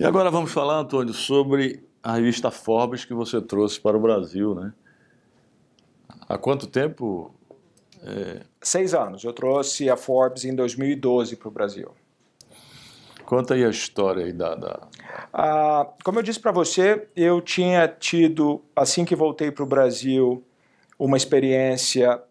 E 0.00 0.04
agora 0.04 0.30
vamos 0.30 0.50
falar, 0.50 0.78
Antônio, 0.78 1.12
sobre 1.12 1.86
a 2.02 2.14
revista 2.14 2.50
Forbes 2.50 3.04
que 3.04 3.12
você 3.12 3.40
trouxe 3.40 3.78
para 3.78 3.96
o 3.96 4.00
Brasil, 4.00 4.54
né? 4.54 4.72
Há 6.26 6.38
quanto 6.38 6.66
tempo? 6.66 7.34
É... 8.02 8.42
Seis 8.60 8.94
anos. 8.94 9.24
Eu 9.24 9.32
trouxe 9.32 9.88
a 9.90 9.96
Forbes 9.96 10.44
em 10.44 10.54
2012 10.54 11.36
para 11.36 11.48
o 11.48 11.50
Brasil. 11.50 11.90
Conta 13.24 13.54
aí 13.54 13.64
a 13.64 13.70
história 13.70 14.24
aí 14.24 14.32
da. 14.32 14.54
da... 14.54 14.88
Ah, 15.32 15.88
como 16.04 16.18
eu 16.18 16.22
disse 16.22 16.38
para 16.38 16.52
você, 16.52 17.08
eu 17.16 17.40
tinha 17.40 17.88
tido, 17.88 18.62
assim 18.74 19.04
que 19.04 19.16
voltei 19.16 19.50
para 19.50 19.64
o 19.64 19.66
Brasil, 19.66 20.44
uma 20.98 21.16
experiência 21.16 22.22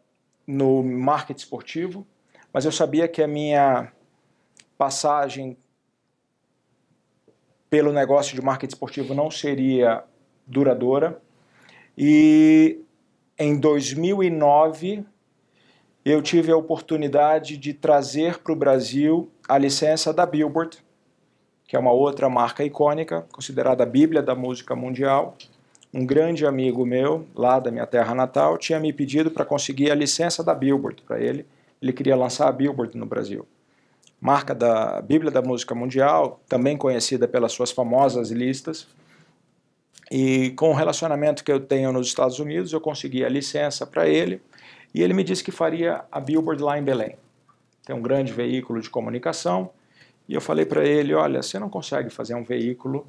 no 0.48 0.82
marketing 0.84 1.40
esportivo 1.40 2.08
mas 2.56 2.64
eu 2.64 2.72
sabia 2.72 3.06
que 3.06 3.22
a 3.22 3.28
minha 3.28 3.92
passagem 4.78 5.58
pelo 7.70 7.92
negócio 7.92 8.34
de 8.34 8.42
marketing 8.42 8.74
esportivo 8.74 9.14
não 9.14 9.30
seria 9.30 10.06
duradoura. 10.48 11.22
E 11.98 12.80
em 13.38 13.60
2009 13.60 15.06
eu 16.06 16.22
tive 16.22 16.52
a 16.52 16.58
oportunidade 16.58 17.58
de 17.58 17.74
trazer 17.74 18.38
para 18.38 18.54
o 18.54 18.56
Brasil 18.56 19.30
a 19.50 19.58
licença 19.58 20.14
da 20.14 20.26
Billboard, 20.26 20.78
que 21.68 21.76
é 21.76 21.80
uma 21.80 21.92
outra 21.92 22.30
marca 22.30 22.64
icônica, 22.64 23.26
considerada 23.32 23.84
a 23.84 23.88
Bíblia 23.88 24.22
da 24.22 24.36
música 24.36 24.76
mundial. 24.76 25.36
Um 25.92 26.06
grande 26.06 26.46
amigo 26.46 26.86
meu, 26.86 27.26
lá 27.34 27.60
da 27.60 27.72
minha 27.72 27.88
terra 27.88 28.14
natal, 28.14 28.58
tinha 28.58 28.80
me 28.80 28.94
pedido 28.94 29.32
para 29.32 29.44
conseguir 29.44 29.90
a 29.90 29.96
licença 29.96 30.44
da 30.44 30.54
Billboard 30.54 31.02
para 31.02 31.20
ele 31.20 31.46
ele 31.82 31.94
queria 31.94 32.16
lançar 32.16 32.48
a 32.48 32.52
Billboard 32.52 32.98
no 32.98 33.06
Brasil. 33.06 33.48
Marca 34.20 34.56
da 34.56 35.02
Bíblia 35.02 35.30
da 35.30 35.42
Música 35.42 35.76
Mundial, 35.76 36.42
também 36.48 36.78
conhecida 36.78 37.28
pelas 37.28 37.52
suas 37.52 37.72
famosas 37.72 38.32
listas. 38.32 38.88
E 40.12 40.52
com 40.52 40.72
o 40.72 40.74
relacionamento 40.74 41.44
que 41.44 41.52
eu 41.52 41.60
tenho 41.60 41.92
nos 41.92 42.08
Estados 42.08 42.40
Unidos, 42.40 42.74
eu 42.74 42.82
consegui 42.82 43.24
a 43.24 43.30
licença 43.30 43.86
para 43.86 44.08
ele 44.08 44.42
e 44.96 45.04
ele 45.04 45.14
me 45.14 45.26
disse 45.26 45.44
que 45.44 45.52
faria 45.52 46.06
a 46.10 46.22
Billboard 46.22 46.64
lá 46.64 46.80
em 46.80 46.82
Belém. 46.82 47.18
Tem 47.86 47.94
um 47.94 48.02
grande 48.02 48.32
veículo 48.32 48.80
de 48.80 48.90
comunicação. 48.90 49.72
E 50.26 50.34
eu 50.34 50.40
falei 50.40 50.66
para 50.66 50.86
ele: 50.86 51.14
olha, 51.14 51.44
você 51.44 51.60
não 51.60 51.70
consegue 51.70 52.10
fazer 52.10 52.34
um 52.34 52.46
veículo 52.46 53.06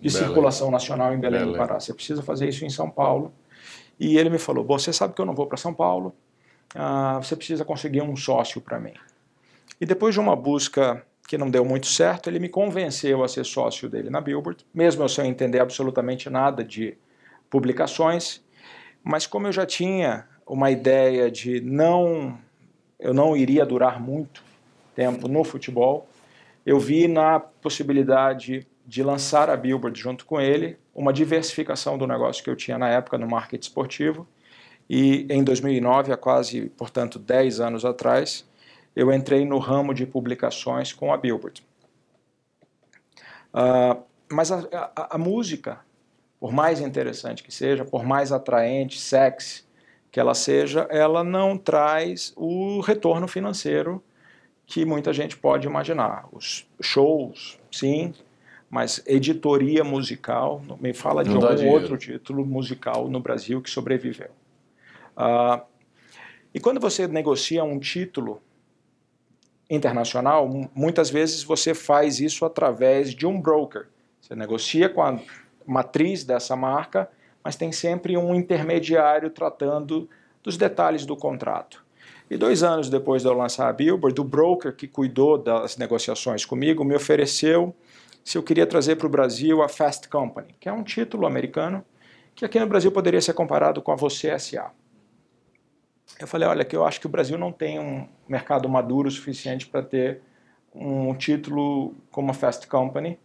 de 0.00 0.08
Belém. 0.08 0.26
circulação 0.28 0.70
nacional 0.70 1.12
em 1.12 1.18
Belém, 1.18 1.40
Belém 1.40 1.52
do 1.52 1.58
Pará, 1.58 1.80
você 1.80 1.92
precisa 1.92 2.22
fazer 2.22 2.48
isso 2.48 2.64
em 2.64 2.70
São 2.70 2.88
Paulo. 2.88 3.32
E 3.98 4.16
ele 4.16 4.30
me 4.30 4.38
falou: 4.38 4.62
Bom, 4.62 4.78
você 4.78 4.92
sabe 4.92 5.12
que 5.12 5.20
eu 5.20 5.26
não 5.26 5.34
vou 5.34 5.48
para 5.48 5.56
São 5.56 5.74
Paulo, 5.74 6.14
ah, 6.72 7.18
você 7.20 7.34
precisa 7.34 7.64
conseguir 7.64 8.00
um 8.00 8.14
sócio 8.14 8.60
para 8.60 8.78
mim. 8.78 8.94
E 9.80 9.84
depois 9.84 10.14
de 10.14 10.20
uma 10.20 10.36
busca 10.36 11.04
que 11.26 11.36
não 11.36 11.50
deu 11.50 11.64
muito 11.64 11.88
certo, 11.88 12.30
ele 12.30 12.38
me 12.38 12.48
convenceu 12.48 13.24
a 13.24 13.28
ser 13.28 13.44
sócio 13.44 13.88
dele 13.88 14.08
na 14.08 14.20
Billboard, 14.20 14.64
mesmo 14.72 15.02
eu 15.02 15.08
sem 15.08 15.28
entender 15.28 15.58
absolutamente 15.58 16.30
nada 16.30 16.62
de 16.62 16.96
publicações, 17.50 18.40
mas 19.02 19.26
como 19.26 19.48
eu 19.48 19.52
já 19.52 19.66
tinha 19.66 20.28
uma 20.46 20.70
ideia 20.70 21.30
de 21.30 21.60
não 21.60 22.38
eu 22.98 23.12
não 23.12 23.36
iria 23.36 23.66
durar 23.66 24.00
muito 24.00 24.42
tempo 24.94 25.28
no 25.28 25.44
futebol, 25.44 26.08
eu 26.64 26.78
vi 26.78 27.06
na 27.06 27.38
possibilidade 27.38 28.66
de 28.86 29.02
lançar 29.02 29.50
a 29.50 29.56
Billboard 29.56 29.98
junto 29.98 30.24
com 30.24 30.40
ele, 30.40 30.78
uma 30.94 31.12
diversificação 31.12 31.98
do 31.98 32.06
negócio 32.06 32.42
que 32.42 32.48
eu 32.48 32.56
tinha 32.56 32.78
na 32.78 32.88
época 32.88 33.18
no 33.18 33.28
marketing 33.28 33.62
esportivo. 33.62 34.26
E 34.88 35.26
em 35.30 35.42
2009, 35.42 36.12
há 36.12 36.16
quase, 36.16 36.70
portanto, 36.70 37.18
10 37.18 37.60
anos 37.60 37.84
atrás, 37.84 38.46
eu 38.94 39.12
entrei 39.12 39.44
no 39.44 39.58
ramo 39.58 39.92
de 39.92 40.06
publicações 40.06 40.92
com 40.92 41.12
a 41.12 41.16
Billboard. 41.16 41.62
Uh, 43.52 44.02
mas 44.30 44.52
a, 44.52 44.60
a, 44.72 45.14
a, 45.14 45.18
música, 45.18 45.80
por 46.40 46.52
mais 46.52 46.80
interessante 46.80 47.42
que 47.42 47.52
seja, 47.52 47.84
por 47.84 48.04
mais 48.04 48.32
atraente, 48.32 48.98
sexy 48.98 49.63
que 50.14 50.20
ela 50.20 50.32
seja, 50.32 50.86
ela 50.90 51.24
não 51.24 51.58
traz 51.58 52.32
o 52.36 52.78
retorno 52.78 53.26
financeiro 53.26 54.00
que 54.64 54.84
muita 54.84 55.12
gente 55.12 55.36
pode 55.36 55.66
imaginar. 55.66 56.28
Os 56.30 56.68
shows, 56.80 57.58
sim, 57.68 58.14
mas 58.70 59.02
editoria 59.08 59.82
musical, 59.82 60.62
me 60.78 60.94
fala 60.94 61.24
de 61.24 61.34
algum 61.34 61.68
outro 61.68 61.96
título 61.96 62.46
musical 62.46 63.08
no 63.08 63.18
Brasil 63.18 63.60
que 63.60 63.68
sobreviveu. 63.68 64.30
Uh, 65.16 65.60
e 66.54 66.60
quando 66.60 66.78
você 66.78 67.08
negocia 67.08 67.64
um 67.64 67.80
título 67.80 68.40
internacional, 69.68 70.48
muitas 70.72 71.10
vezes 71.10 71.42
você 71.42 71.74
faz 71.74 72.20
isso 72.20 72.44
através 72.44 73.12
de 73.12 73.26
um 73.26 73.40
broker. 73.40 73.88
Você 74.20 74.36
negocia 74.36 74.88
com 74.88 75.02
a 75.02 75.18
matriz 75.66 76.22
dessa 76.22 76.54
marca, 76.54 77.10
mas 77.44 77.54
tem 77.54 77.70
sempre 77.70 78.16
um 78.16 78.34
intermediário 78.34 79.28
tratando 79.28 80.08
dos 80.42 80.56
detalhes 80.56 81.04
do 81.04 81.14
contrato. 81.14 81.84
E 82.30 82.38
dois 82.38 82.62
anos 82.62 82.88
depois 82.88 83.22
de 83.22 83.28
eu 83.28 83.34
lançar 83.34 83.68
a 83.68 83.72
Billboard, 83.72 84.18
o 84.18 84.24
broker 84.24 84.74
que 84.74 84.88
cuidou 84.88 85.36
das 85.36 85.76
negociações 85.76 86.44
comigo 86.46 86.82
me 86.82 86.94
ofereceu 86.94 87.74
se 88.24 88.38
eu 88.38 88.42
queria 88.42 88.66
trazer 88.66 88.96
para 88.96 89.06
o 89.06 89.10
Brasil 89.10 89.62
a 89.62 89.68
Fast 89.68 90.08
Company, 90.08 90.54
que 90.58 90.68
é 90.68 90.72
um 90.72 90.82
título 90.82 91.26
americano 91.26 91.84
que 92.34 92.44
aqui 92.44 92.58
no 92.58 92.66
Brasil 92.66 92.90
poderia 92.90 93.20
ser 93.20 93.34
comparado 93.34 93.80
com 93.80 93.92
a 93.92 93.96
Você 93.96 94.36
SA. 94.38 94.72
Eu 96.18 96.26
falei, 96.26 96.48
olha, 96.48 96.64
que 96.64 96.74
eu 96.74 96.84
acho 96.84 97.00
que 97.00 97.06
o 97.06 97.10
Brasil 97.10 97.38
não 97.38 97.52
tem 97.52 97.78
um 97.78 98.08
mercado 98.28 98.68
maduro 98.68 99.10
suficiente 99.10 99.66
para 99.66 99.82
ter 99.82 100.20
um 100.74 101.14
título 101.14 101.94
como 102.10 102.30
a 102.30 102.34
Fast 102.34 102.66
Company. 102.66 103.18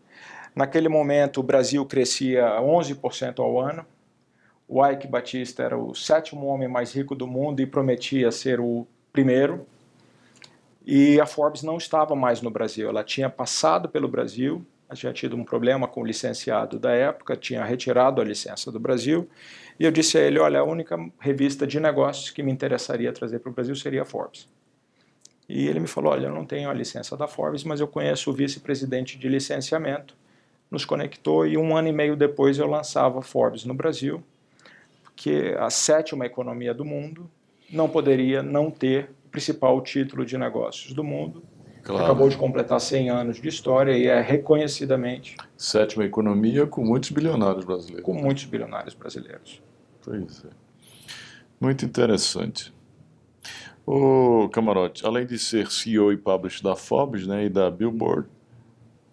Naquele 0.55 0.89
momento, 0.89 1.39
o 1.39 1.43
Brasil 1.43 1.86
crescia 1.86 2.60
11% 2.60 3.39
ao 3.39 3.60
ano. 3.60 3.86
O 4.71 4.86
Ike 4.86 5.08
Batista 5.08 5.63
era 5.63 5.75
o 5.75 5.95
sétimo 5.95 6.45
homem 6.45 6.67
mais 6.67 6.93
rico 6.93 7.15
do 7.15 7.25
mundo 7.25 7.60
e 7.60 7.65
prometia 7.65 8.32
ser 8.32 8.60
o 8.60 8.86
primeiro. 9.12 9.65
E 10.86 11.19
a 11.19 11.25
Forbes 11.25 11.63
não 11.63 11.75
estava 11.75 12.15
mais 12.15 12.39
no 12.39 12.51
Brasil. 12.51 12.88
Ela 12.88 13.03
tinha 13.03 13.32
passado 13.32 13.89
pelo 13.89 14.08
Brasil, 14.08 14.63
tinha 14.93 15.12
tido 15.12 15.36
um 15.36 15.43
problema 15.43 15.88
com 15.88 16.01
o 16.01 16.05
licenciado 16.05 16.77
da 16.77 16.91
época, 16.91 17.36
tinha 17.36 17.63
retirado 17.63 18.21
a 18.21 18.23
licença 18.23 18.71
do 18.71 18.79
Brasil 18.79 19.27
e 19.79 19.86
eu 19.86 19.91
disse 19.91 20.19
a 20.19 20.21
ele: 20.21 20.38
olha, 20.38 20.60
a 20.60 20.63
única 20.63 20.95
revista 21.19 21.65
de 21.65 21.79
negócios 21.79 22.29
que 22.29 22.43
me 22.43 22.51
interessaria 22.51 23.12
trazer 23.12 23.39
para 23.39 23.49
o 23.49 23.53
Brasil 23.53 23.75
seria 23.75 24.03
a 24.03 24.05
Forbes. 24.05 24.47
E 25.47 25.67
ele 25.67 25.79
me 25.79 25.88
falou: 25.88 26.12
olha, 26.12 26.27
eu 26.27 26.36
não 26.36 26.45
tenho 26.45 26.69
a 26.69 26.73
licença 26.73 27.17
da 27.17 27.27
Forbes, 27.27 27.63
mas 27.63 27.79
eu 27.79 27.88
conheço 27.88 28.29
o 28.29 28.34
vice-presidente 28.34 29.17
de 29.17 29.27
licenciamento. 29.27 30.15
Nos 30.69 30.86
conectou 30.86 31.47
e 31.47 31.58
um 31.58 31.75
ano 31.75 31.88
e 31.88 31.91
meio 31.91 32.15
depois 32.15 32.60
eu 32.60 32.67
lançava 32.67 33.17
a 33.17 33.23
Forbes 33.23 33.65
no 33.65 33.73
Brasil, 33.73 34.23
porque 35.19 35.53
a 35.60 35.69
sétima 35.69 36.25
economia 36.25 36.73
do 36.73 36.86
mundo 36.86 37.29
não 37.69 37.89
poderia 37.89 38.41
não 38.41 38.71
ter 38.71 39.12
o 39.25 39.29
principal 39.29 39.82
título 39.82 40.25
de 40.25 40.38
negócios 40.38 40.93
do 40.93 41.03
mundo 41.03 41.43
Claro. 41.82 42.03
Acabou 42.03 42.29
de 42.29 42.38
completar 42.38 42.79
100 42.79 43.10
anos 43.10 43.41
de 43.41 43.47
história 43.47 43.97
e 43.97 44.05
é 44.05 44.21
reconhecidamente. 44.21 45.38
Sétima 45.58 46.03
economia 46.03 46.67
com 46.67 46.84
muitos 46.84 47.10
bilionários 47.10 47.63
brasileiros. 47.63 48.03
Com 48.03 48.13
muitos 48.13 48.43
bilionários 48.45 48.93
brasileiros. 48.93 49.63
Pois 50.03 50.43
é. 50.43 50.49
Muito 51.60 51.86
interessante. 51.86 52.73
O 53.88 54.49
Camarote, 54.49 55.05
além 55.05 55.25
de 55.25 55.39
ser 55.39 55.71
CEO 55.71 56.12
e 56.12 56.17
publisher 56.17 56.62
da 56.62 56.75
Forbes 56.75 57.25
né, 57.25 57.45
e 57.45 57.49
da 57.49 57.71
Billboard, 57.71 58.27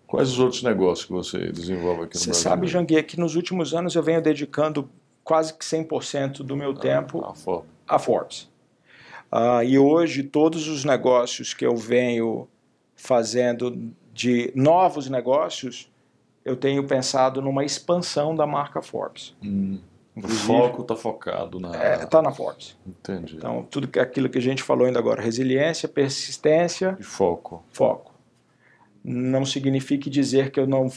quais 0.06 0.32
os 0.32 0.38
outros 0.38 0.62
negócios 0.62 1.06
que 1.06 1.12
você 1.12 1.50
desenvolve 1.50 2.02
aqui 2.02 2.16
no 2.16 2.20
você 2.20 2.26
Brasil? 2.26 2.34
Você 2.34 2.42
sabe, 2.42 2.66
Janguier, 2.66 3.06
que 3.06 3.18
nos 3.18 3.36
últimos 3.36 3.72
anos 3.72 3.94
eu 3.94 4.02
venho 4.02 4.20
dedicando 4.20 4.90
quase 5.26 5.52
que 5.52 5.64
100% 5.64 6.44
do 6.44 6.56
meu 6.56 6.70
ah, 6.70 6.78
tempo 6.78 7.24
a 7.24 7.34
Forbes. 7.34 7.70
A 7.88 7.98
Forbes. 7.98 8.48
Uh, 9.30 9.62
e 9.64 9.76
hoje 9.76 10.22
todos 10.22 10.68
os 10.68 10.84
negócios 10.84 11.52
que 11.52 11.66
eu 11.66 11.76
venho 11.76 12.46
fazendo 12.94 13.92
de 14.14 14.52
novos 14.54 15.10
negócios, 15.10 15.90
eu 16.44 16.56
tenho 16.56 16.86
pensado 16.86 17.42
numa 17.42 17.64
expansão 17.64 18.36
da 18.36 18.46
marca 18.46 18.80
Forbes. 18.80 19.34
Hum. 19.42 19.80
O 20.14 20.28
foco 20.28 20.82
está 20.82 20.94
focado 20.94 21.58
na. 21.58 21.70
Está 21.70 21.84
é, 21.84 22.06
tá 22.06 22.22
na 22.22 22.30
Forbes. 22.30 22.78
Entendi. 22.86 23.36
Então, 23.36 23.66
tudo 23.68 23.88
que, 23.88 23.98
aquilo 23.98 24.30
que 24.30 24.38
a 24.38 24.42
gente 24.42 24.62
falou 24.62 24.86
ainda 24.86 24.98
agora: 24.98 25.20
resiliência, 25.20 25.88
persistência. 25.88 26.96
E 26.98 27.02
foco. 27.02 27.62
Foco. 27.70 28.14
Não 29.04 29.44
significa 29.44 30.08
dizer 30.08 30.50
que 30.50 30.58
eu 30.58 30.66
não 30.66 30.88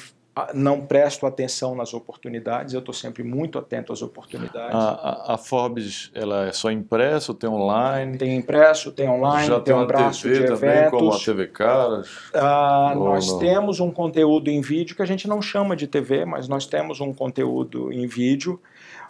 não 0.54 0.82
presto 0.82 1.26
atenção 1.26 1.76
nas 1.76 1.94
oportunidades, 1.94 2.74
eu 2.74 2.80
estou 2.80 2.94
sempre 2.94 3.24
muito 3.24 3.58
atento 3.58 3.92
às 3.92 4.02
oportunidades. 4.02 4.76
A, 4.76 4.90
a, 4.90 5.34
a, 5.34 5.38
Forbes 5.38 6.12
ela 6.14 6.48
é 6.48 6.52
só 6.52 6.72
impresso, 6.72 7.34
tem 7.34 7.50
online? 7.50 8.18
Tem 8.18 8.36
impresso, 8.38 8.92
tem 8.92 9.10
online, 9.10 9.48
Já 9.48 9.56
tem, 9.56 9.74
tem 9.74 9.84
um 9.84 9.86
braço 9.86 10.24
TV 10.24 10.40
de 10.40 10.46
também, 10.48 10.70
eventos. 10.70 10.92
como 10.92 11.14
a 11.14 11.20
TV 11.20 11.48
Caras? 11.48 12.10
Ah, 12.34 12.94
nós 12.96 13.28
não? 13.28 13.40
temos 13.40 13.80
um 13.80 13.92
conteúdo 13.92 14.50
em 14.50 14.62
vídeo 14.62 14.96
que 14.96 15.02
a 15.02 15.06
gente 15.06 15.28
não 15.28 15.42
chama 15.42 15.76
de 15.76 15.88
TV, 15.88 16.26
mas 16.26 16.48
nós 16.48 16.66
temos 16.66 17.02
um 17.02 17.14
conteúdo 17.14 17.92
em 17.92 18.08
vídeo. 18.08 18.62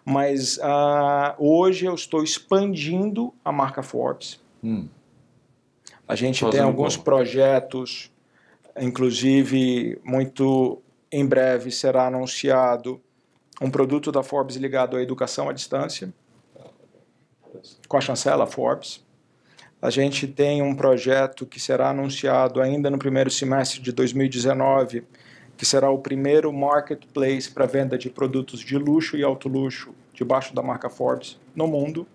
Mas 0.03 0.59
ah, 0.63 1.35
hoje 1.37 1.85
eu 1.85 1.93
estou 1.93 2.23
expandindo 2.23 3.33
a 3.43 3.51
marca 3.51 3.83
Forbes. 3.83 4.41
Hum. 4.63 4.87
A 6.07 6.15
gente 6.15 6.39
Fazendo 6.39 6.51
tem 6.53 6.61
alguns 6.61 6.95
como? 6.95 7.05
projetos, 7.05 8.11
inclusive 8.79 9.99
muito 10.03 10.81
em 11.11 11.25
breve 11.25 11.71
será 11.71 12.07
anunciado 12.07 13.01
um 13.61 13.69
produto 13.69 14.11
da 14.11 14.23
Forbes 14.23 14.55
ligado 14.55 14.95
à 14.95 15.01
educação 15.01 15.49
à 15.49 15.53
distância, 15.53 16.13
com 17.87 17.97
a 17.97 18.01
chancela 18.01 18.47
Forbes. 18.47 19.03
A 19.81 19.89
gente 19.89 20.27
tem 20.27 20.61
um 20.61 20.75
projeto 20.75 21.45
que 21.45 21.59
será 21.59 21.89
anunciado 21.89 22.61
ainda 22.61 22.89
no 22.89 22.97
primeiro 22.97 23.29
semestre 23.29 23.81
de 23.81 23.91
2019, 23.91 25.03
que 25.57 25.65
será 25.65 25.89
o 25.89 25.99
primeiro 25.99 26.51
marketplace 26.53 27.49
para 27.49 27.65
venda 27.65 27.97
de 27.97 28.09
produtos 28.09 28.59
de 28.59 28.77
luxo 28.77 29.17
e 29.17 29.23
alto 29.23 29.49
luxo 29.49 29.93
debaixo 30.13 30.53
da 30.53 30.61
marca 30.61 30.89
Forbes 30.89 31.39
no 31.55 31.67
mundo. 31.67 32.07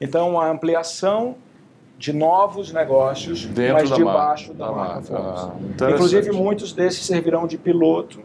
Então, 0.00 0.38
a 0.40 0.50
ampliação 0.50 1.36
de 1.98 2.12
novos 2.12 2.72
negócios, 2.72 3.46
Dentro 3.46 3.74
mas 3.74 3.90
da 3.90 3.96
debaixo 3.96 4.54
da, 4.54 4.66
da 4.66 4.72
marca 4.72 5.02
Forbes. 5.02 5.82
Ah, 5.82 5.90
Inclusive, 5.90 6.32
muitos 6.32 6.72
desses 6.72 7.06
servirão 7.06 7.46
de 7.46 7.56
piloto 7.56 8.22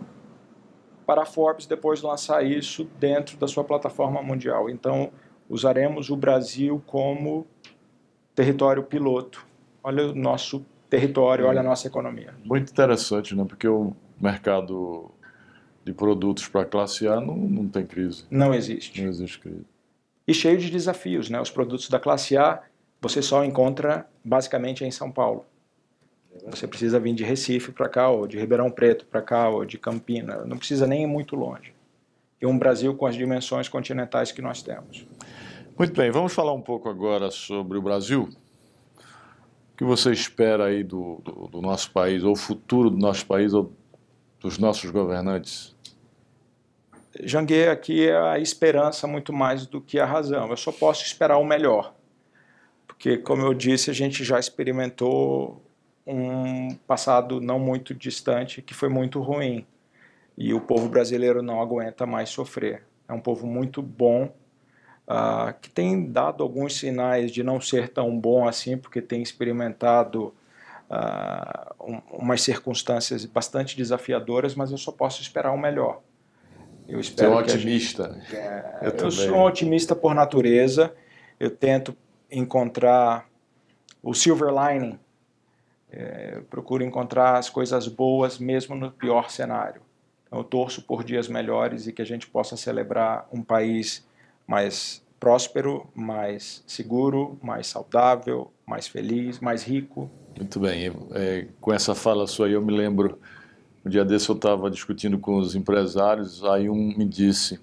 para 1.05 1.23
a 1.23 1.25
Forbes 1.25 1.65
depois 1.65 2.01
lançar 2.01 2.45
isso 2.45 2.89
dentro 2.99 3.37
da 3.37 3.47
sua 3.47 3.63
plataforma 3.63 4.21
mundial. 4.21 4.69
Então, 4.69 5.11
usaremos 5.49 6.09
o 6.09 6.15
Brasil 6.15 6.81
como 6.85 7.47
território 8.35 8.83
piloto. 8.83 9.45
Olha 9.83 10.07
o 10.07 10.15
nosso 10.15 10.65
território, 10.89 11.45
olha 11.45 11.61
a 11.61 11.63
nossa 11.63 11.87
economia. 11.87 12.33
Muito 12.43 12.71
interessante, 12.71 13.35
né? 13.35 13.45
Porque 13.47 13.67
o 13.67 13.93
mercado 14.19 15.11
de 15.83 15.93
produtos 15.93 16.47
para 16.47 16.61
a 16.61 16.65
classe 16.65 17.07
A 17.07 17.19
não, 17.19 17.35
não 17.35 17.67
tem 17.67 17.85
crise. 17.85 18.25
Não 18.29 18.53
existe. 18.53 19.01
Não 19.01 19.09
existe 19.09 19.39
crise. 19.39 19.65
E 20.27 20.33
cheio 20.33 20.57
de 20.57 20.69
desafios, 20.69 21.29
né? 21.29 21.41
Os 21.41 21.49
produtos 21.49 21.89
da 21.89 21.99
classe 21.99 22.37
A 22.37 22.61
você 23.01 23.21
só 23.21 23.43
encontra 23.43 24.07
basicamente 24.23 24.85
em 24.85 24.91
São 24.91 25.11
Paulo. 25.11 25.45
Você 26.45 26.67
precisa 26.67 26.99
vir 26.99 27.13
de 27.13 27.23
Recife 27.23 27.71
para 27.71 27.89
cá, 27.89 28.09
ou 28.09 28.27
de 28.27 28.37
Ribeirão 28.39 28.69
Preto 28.69 29.05
para 29.05 29.21
cá, 29.21 29.49
ou 29.49 29.65
de 29.65 29.77
Campina. 29.77 30.45
Não 30.45 30.57
precisa 30.57 30.85
nem 30.85 31.03
ir 31.03 31.07
muito 31.07 31.35
longe. 31.35 31.73
E 32.39 32.45
um 32.45 32.57
Brasil 32.57 32.95
com 32.95 33.05
as 33.05 33.15
dimensões 33.15 33.67
continentais 33.67 34.31
que 34.31 34.41
nós 34.41 34.61
temos. 34.61 35.05
Muito 35.77 35.93
bem, 35.93 36.11
vamos 36.11 36.33
falar 36.33 36.53
um 36.53 36.61
pouco 36.61 36.87
agora 36.87 37.31
sobre 37.31 37.77
o 37.77 37.81
Brasil. 37.81 38.29
O 39.73 39.77
que 39.77 39.83
você 39.83 40.11
espera 40.11 40.65
aí 40.65 40.83
do, 40.83 41.19
do, 41.23 41.47
do 41.47 41.61
nosso 41.61 41.91
país, 41.91 42.23
ou 42.23 42.33
o 42.33 42.35
futuro 42.35 42.89
do 42.89 42.97
nosso 42.97 43.25
país, 43.25 43.51
ou 43.53 43.73
dos 44.39 44.57
nossos 44.57 44.89
governantes? 44.91 45.75
Janguei 47.23 47.67
aqui 47.67 48.07
é 48.07 48.15
a 48.15 48.39
esperança 48.39 49.05
muito 49.07 49.33
mais 49.33 49.65
do 49.65 49.81
que 49.81 49.99
a 49.99 50.05
razão. 50.05 50.49
Eu 50.49 50.57
só 50.57 50.71
posso 50.71 51.03
esperar 51.03 51.37
o 51.37 51.43
melhor 51.43 51.93
porque, 53.01 53.17
como 53.17 53.41
eu 53.41 53.51
disse, 53.51 53.89
a 53.89 53.93
gente 53.95 54.23
já 54.23 54.39
experimentou 54.39 55.59
um 56.05 56.75
passado 56.85 57.41
não 57.41 57.57
muito 57.57 57.95
distante 57.95 58.61
que 58.61 58.75
foi 58.75 58.89
muito 58.89 59.19
ruim. 59.19 59.65
E 60.37 60.53
o 60.53 60.61
povo 60.61 60.87
brasileiro 60.87 61.41
não 61.41 61.59
aguenta 61.59 62.05
mais 62.05 62.29
sofrer. 62.29 62.83
É 63.09 63.13
um 63.13 63.19
povo 63.19 63.47
muito 63.47 63.81
bom, 63.81 64.25
uh, 65.07 65.51
que 65.59 65.67
tem 65.67 66.11
dado 66.11 66.43
alguns 66.43 66.77
sinais 66.77 67.31
de 67.31 67.41
não 67.41 67.59
ser 67.59 67.89
tão 67.89 68.15
bom 68.19 68.47
assim, 68.47 68.77
porque 68.77 69.01
tem 69.01 69.23
experimentado 69.23 70.31
uh, 70.87 71.83
um, 71.83 72.01
umas 72.19 72.43
circunstâncias 72.43 73.25
bastante 73.25 73.75
desafiadoras, 73.75 74.53
mas 74.53 74.69
eu 74.69 74.77
só 74.77 74.91
posso 74.91 75.23
esperar 75.23 75.51
o 75.51 75.57
melhor. 75.57 76.01
Eu 76.87 76.99
espero 76.99 77.31
Você 77.31 77.35
é 77.35 77.35
um 77.35 77.39
otimista. 77.39 78.21
Gente, 78.29 78.35
é, 78.35 78.79
eu, 78.83 78.91
eu 78.91 79.09
sou 79.09 79.37
um 79.37 79.43
otimista 79.43 79.95
por 79.95 80.13
natureza. 80.13 80.93
Eu 81.39 81.49
tento 81.49 81.97
encontrar 82.31 83.27
o 84.01 84.13
silver 84.13 84.49
lining. 84.49 84.97
É, 85.91 86.41
procuro 86.49 86.83
encontrar 86.83 87.37
as 87.37 87.49
coisas 87.49 87.87
boas 87.87 88.39
mesmo 88.39 88.75
no 88.75 88.91
pior 88.91 89.29
cenário. 89.29 89.81
Então, 90.25 90.39
eu 90.39 90.43
torço 90.43 90.81
por 90.81 91.03
dias 91.03 91.27
melhores 91.27 91.87
e 91.87 91.91
que 91.91 92.01
a 92.01 92.05
gente 92.05 92.27
possa 92.27 92.55
celebrar 92.55 93.27
um 93.31 93.43
país 93.43 94.07
mais 94.47 95.03
próspero, 95.19 95.87
mais 95.93 96.63
seguro, 96.65 97.37
mais 97.43 97.67
saudável, 97.67 98.51
mais 98.65 98.87
feliz, 98.87 99.39
mais 99.39 99.63
rico. 99.63 100.09
Muito 100.35 100.59
bem. 100.59 100.91
É, 101.11 101.47
com 101.59 101.73
essa 101.73 101.93
fala 101.93 102.25
sua 102.25 102.49
eu 102.49 102.61
me 102.61 102.73
lembro, 102.73 103.19
um 103.85 103.89
dia 103.89 104.05
desse 104.05 104.29
eu 104.29 104.35
estava 104.35 104.71
discutindo 104.71 105.19
com 105.19 105.37
os 105.37 105.53
empresários, 105.53 106.43
aí 106.43 106.69
um 106.69 106.97
me 106.97 107.05
disse, 107.05 107.59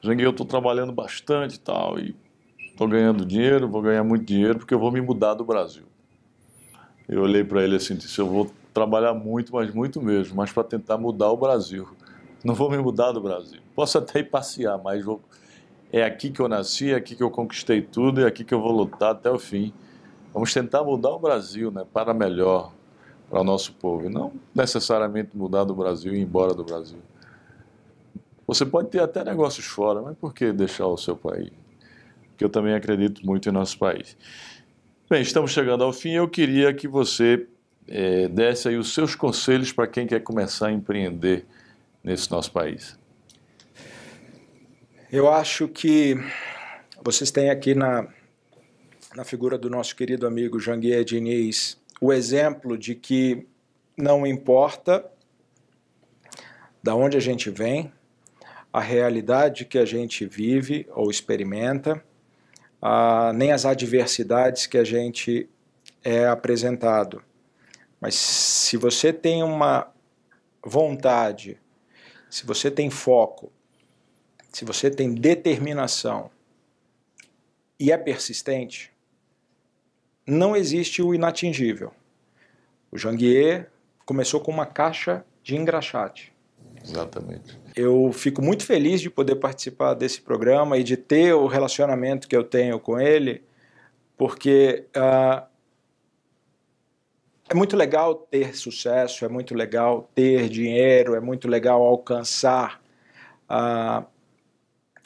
Jangue, 0.00 0.22
eu 0.22 0.30
estou 0.30 0.46
trabalhando 0.46 0.92
bastante 0.92 1.56
e 1.56 1.60
tal, 1.60 1.98
e 1.98 2.14
estou 2.72 2.88
ganhando 2.88 3.24
dinheiro, 3.24 3.68
vou 3.68 3.82
ganhar 3.82 4.02
muito 4.02 4.24
dinheiro 4.24 4.58
porque 4.58 4.74
eu 4.74 4.78
vou 4.78 4.90
me 4.90 5.00
mudar 5.00 5.34
do 5.34 5.44
Brasil. 5.44 5.84
Eu 7.08 7.22
olhei 7.22 7.44
para 7.44 7.62
ele 7.62 7.76
assim, 7.76 7.94
disse, 7.94 8.18
eu 8.18 8.26
vou 8.26 8.50
trabalhar 8.72 9.14
muito, 9.14 9.52
mas 9.52 9.72
muito 9.72 10.00
mesmo, 10.00 10.34
mas 10.34 10.50
para 10.50 10.64
tentar 10.64 10.96
mudar 10.96 11.30
o 11.30 11.36
Brasil. 11.36 11.88
Não 12.42 12.54
vou 12.54 12.70
me 12.70 12.78
mudar 12.78 13.12
do 13.12 13.20
Brasil. 13.20 13.60
Posso 13.74 13.98
até 13.98 14.20
ir 14.20 14.24
passear, 14.24 14.78
mas 14.82 15.04
vou 15.04 15.20
é 15.92 16.02
aqui 16.02 16.30
que 16.30 16.40
eu 16.40 16.48
nasci, 16.48 16.90
é 16.90 16.94
aqui 16.94 17.14
que 17.14 17.22
eu 17.22 17.30
conquistei 17.30 17.82
tudo, 17.82 18.22
é 18.22 18.26
aqui 18.26 18.44
que 18.44 18.54
eu 18.54 18.60
vou 18.60 18.72
lutar 18.72 19.12
até 19.12 19.30
o 19.30 19.38
fim. 19.38 19.74
Vamos 20.32 20.52
tentar 20.52 20.82
mudar 20.82 21.10
o 21.10 21.18
Brasil, 21.18 21.70
né, 21.70 21.84
para 21.92 22.14
melhor, 22.14 22.72
para 23.28 23.42
o 23.42 23.44
nosso 23.44 23.74
povo, 23.74 24.08
não 24.08 24.32
necessariamente 24.54 25.36
mudar 25.36 25.64
do 25.64 25.74
Brasil 25.74 26.14
e 26.14 26.16
ir 26.16 26.22
embora 26.22 26.54
do 26.54 26.64
Brasil. 26.64 26.98
Você 28.46 28.64
pode 28.64 28.88
ter 28.88 29.00
até 29.00 29.22
negócios 29.22 29.66
fora, 29.66 30.00
mas 30.00 30.16
por 30.16 30.32
que 30.32 30.50
deixar 30.50 30.86
o 30.86 30.96
seu 30.96 31.14
país? 31.14 31.61
Porque 32.42 32.44
eu 32.44 32.50
também 32.50 32.74
acredito 32.74 33.24
muito 33.24 33.48
em 33.48 33.52
nosso 33.52 33.78
país. 33.78 34.16
Bem, 35.08 35.22
estamos 35.22 35.52
chegando 35.52 35.84
ao 35.84 35.92
fim. 35.92 36.12
Eu 36.12 36.28
queria 36.28 36.74
que 36.74 36.88
você 36.88 37.46
é, 37.86 38.26
desse 38.28 38.68
aí 38.68 38.76
os 38.76 38.92
seus 38.92 39.14
conselhos 39.14 39.70
para 39.70 39.86
quem 39.86 40.06
quer 40.08 40.20
começar 40.20 40.68
a 40.68 40.72
empreender 40.72 41.44
nesse 42.02 42.30
nosso 42.30 42.50
país. 42.50 42.98
Eu 45.10 45.30
acho 45.30 45.68
que 45.68 46.16
vocês 47.04 47.30
têm 47.30 47.50
aqui 47.50 47.74
na, 47.74 48.08
na 49.14 49.24
figura 49.24 49.56
do 49.56 49.70
nosso 49.70 49.94
querido 49.94 50.26
amigo 50.26 50.58
Janguier 50.58 51.04
Diniz 51.04 51.80
o 52.00 52.12
exemplo 52.12 52.76
de 52.76 52.96
que 52.96 53.46
não 53.96 54.26
importa 54.26 55.04
da 56.82 56.96
onde 56.96 57.16
a 57.16 57.20
gente 57.20 57.48
vem, 57.48 57.92
a 58.72 58.80
realidade 58.80 59.64
que 59.64 59.78
a 59.78 59.84
gente 59.84 60.26
vive 60.26 60.88
ou 60.90 61.08
experimenta, 61.08 62.02
nem 63.34 63.52
as 63.52 63.64
adversidades 63.64 64.66
que 64.66 64.76
a 64.76 64.84
gente 64.84 65.48
é 66.02 66.26
apresentado. 66.26 67.22
Mas 68.00 68.14
se 68.16 68.76
você 68.76 69.12
tem 69.12 69.42
uma 69.42 69.92
vontade, 70.64 71.60
se 72.28 72.44
você 72.44 72.70
tem 72.70 72.90
foco, 72.90 73.52
se 74.52 74.64
você 74.64 74.90
tem 74.90 75.14
determinação 75.14 76.30
e 77.78 77.92
é 77.92 77.96
persistente, 77.96 78.92
não 80.26 80.56
existe 80.56 81.02
o 81.02 81.14
inatingível. 81.14 81.92
O 82.90 82.98
Janguier 82.98 83.70
começou 84.04 84.40
com 84.40 84.50
uma 84.50 84.66
caixa 84.66 85.24
de 85.42 85.56
engraxate. 85.56 86.32
Exatamente. 86.82 87.58
Eu 87.74 88.12
fico 88.12 88.42
muito 88.42 88.66
feliz 88.66 89.00
de 89.00 89.08
poder 89.08 89.36
participar 89.36 89.94
desse 89.94 90.20
programa 90.20 90.76
e 90.76 90.82
de 90.82 90.96
ter 90.96 91.32
o 91.32 91.46
relacionamento 91.46 92.28
que 92.28 92.36
eu 92.36 92.44
tenho 92.44 92.78
com 92.78 93.00
ele, 93.00 93.42
porque 94.16 94.86
uh, 94.94 95.46
é 97.48 97.54
muito 97.54 97.76
legal 97.76 98.14
ter 98.14 98.54
sucesso, 98.56 99.24
é 99.24 99.28
muito 99.28 99.54
legal 99.54 100.10
ter 100.14 100.48
dinheiro, 100.48 101.14
é 101.14 101.20
muito 101.20 101.48
legal 101.48 101.82
alcançar 101.82 102.82
uh, 103.50 104.04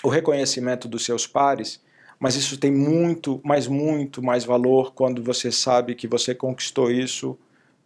o 0.02 0.08
reconhecimento 0.08 0.88
dos 0.88 1.04
seus 1.04 1.26
pares, 1.26 1.82
mas 2.18 2.34
isso 2.34 2.58
tem 2.58 2.72
muito, 2.72 3.40
mas 3.44 3.68
muito 3.68 4.22
mais 4.22 4.44
valor 4.44 4.92
quando 4.92 5.22
você 5.22 5.52
sabe 5.52 5.94
que 5.94 6.08
você 6.08 6.34
conquistou 6.34 6.90
isso 6.90 7.38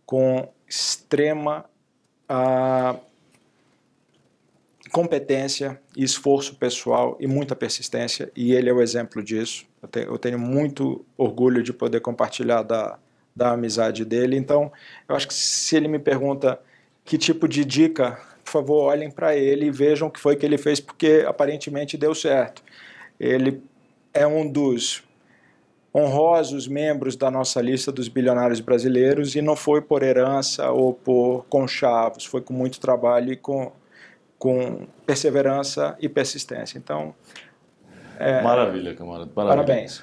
com 0.06 0.48
extrema 0.66 1.64
uh, 2.30 3.09
competência 4.90 5.80
esforço 5.96 6.56
pessoal 6.56 7.16
e 7.20 7.26
muita 7.26 7.56
persistência, 7.56 8.30
e 8.36 8.52
ele 8.52 8.68
é 8.68 8.72
o 8.72 8.82
exemplo 8.82 9.22
disso. 9.22 9.66
Eu 9.82 9.88
tenho, 9.88 10.06
eu 10.06 10.18
tenho 10.18 10.38
muito 10.38 11.04
orgulho 11.16 11.62
de 11.62 11.72
poder 11.72 12.00
compartilhar 12.00 12.62
da, 12.62 12.98
da 13.34 13.52
amizade 13.52 14.04
dele. 14.04 14.36
Então, 14.36 14.70
eu 15.08 15.16
acho 15.16 15.28
que 15.28 15.34
se 15.34 15.76
ele 15.76 15.88
me 15.88 15.98
pergunta 15.98 16.60
que 17.04 17.16
tipo 17.16 17.48
de 17.48 17.64
dica 17.64 18.18
por 18.50 18.50
favor, 18.50 18.82
olhem 18.86 19.10
para 19.10 19.36
ele 19.36 19.66
e 19.66 19.70
vejam 19.70 20.08
o 20.08 20.10
que 20.10 20.18
foi 20.18 20.34
que 20.34 20.44
ele 20.44 20.58
fez, 20.58 20.80
porque 20.80 21.24
aparentemente 21.26 21.96
deu 21.96 22.14
certo. 22.14 22.62
Ele 23.18 23.62
é 24.12 24.26
um 24.26 24.50
dos 24.50 25.04
honrosos 25.94 26.66
membros 26.66 27.14
da 27.16 27.30
nossa 27.30 27.60
lista 27.60 27.92
dos 27.92 28.08
bilionários 28.08 28.60
brasileiros 28.60 29.36
e 29.36 29.42
não 29.42 29.54
foi 29.54 29.80
por 29.80 30.02
herança 30.02 30.70
ou 30.70 30.92
por 30.92 31.44
conchavos, 31.48 32.24
foi 32.24 32.40
com 32.40 32.52
muito 32.52 32.80
trabalho 32.80 33.32
e 33.32 33.36
com, 33.36 33.72
com 34.40 34.88
perseverança 35.04 35.94
e 36.00 36.08
persistência. 36.08 36.78
Então, 36.78 37.14
é, 38.18 38.42
maravilha, 38.42 38.94
camarada. 38.94 39.30
Parabéns. 39.30 40.02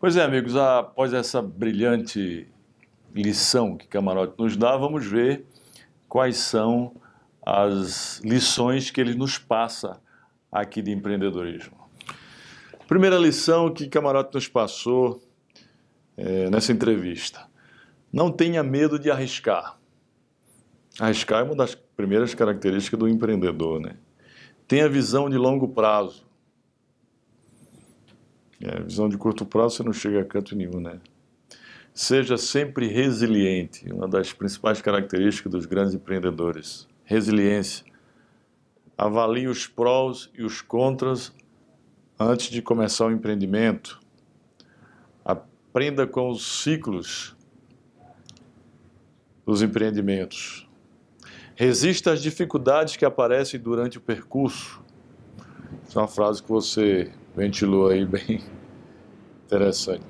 Pois 0.00 0.16
é, 0.16 0.24
amigos, 0.24 0.56
após 0.56 1.14
essa 1.14 1.40
brilhante 1.40 2.48
lição 3.14 3.76
que 3.76 3.86
Camarote 3.86 4.34
nos 4.36 4.56
dá, 4.56 4.76
vamos 4.76 5.06
ver 5.06 5.46
quais 6.08 6.38
são 6.38 6.96
as 7.40 8.20
lições 8.24 8.90
que 8.90 9.00
ele 9.00 9.14
nos 9.14 9.38
passa 9.38 10.00
aqui 10.50 10.82
de 10.82 10.90
empreendedorismo. 10.90 11.76
Primeira 12.88 13.16
lição 13.16 13.72
que 13.72 13.86
Camarote 13.88 14.34
nos 14.34 14.48
passou 14.48 15.22
é, 16.16 16.50
nessa 16.50 16.72
entrevista: 16.72 17.46
não 18.12 18.32
tenha 18.32 18.64
medo 18.64 18.98
de 18.98 19.08
arriscar. 19.08 19.75
Arriscar 20.98 21.40
é 21.40 21.42
uma 21.42 21.54
das 21.54 21.74
primeiras 21.74 22.34
características 22.34 22.98
do 22.98 23.08
empreendedor, 23.08 23.80
né? 23.80 23.96
Tenha 24.66 24.88
visão 24.88 25.28
de 25.28 25.36
longo 25.36 25.68
prazo. 25.68 26.24
É, 28.60 28.80
visão 28.80 29.08
de 29.08 29.18
curto 29.18 29.44
prazo 29.44 29.76
você 29.76 29.82
não 29.82 29.92
chega 29.92 30.22
a 30.22 30.24
canto 30.24 30.56
nenhum, 30.56 30.80
né? 30.80 30.98
Seja 31.92 32.36
sempre 32.36 32.88
resiliente, 32.88 33.90
uma 33.92 34.08
das 34.08 34.32
principais 34.32 34.80
características 34.80 35.52
dos 35.52 35.66
grandes 35.66 35.94
empreendedores 35.94 36.88
resiliência. 37.06 37.86
Avalie 38.98 39.46
os 39.46 39.66
prós 39.66 40.28
e 40.34 40.42
os 40.42 40.60
contras 40.60 41.32
antes 42.18 42.50
de 42.50 42.60
começar 42.60 43.06
o 43.06 43.12
empreendimento. 43.12 44.00
Aprenda 45.24 46.06
com 46.06 46.28
os 46.28 46.62
ciclos 46.62 47.34
dos 49.46 49.62
empreendimentos. 49.62 50.65
Resista 51.56 52.12
às 52.12 52.22
dificuldades 52.22 52.96
que 52.96 53.04
aparecem 53.06 53.58
durante 53.58 53.96
o 53.96 54.00
percurso. 54.00 54.84
Essa 55.88 55.98
é 55.98 56.02
uma 56.02 56.08
frase 56.08 56.42
que 56.42 56.50
você 56.50 57.10
ventilou 57.34 57.88
aí 57.88 58.04
bem 58.06 58.44
interessante. 59.46 60.04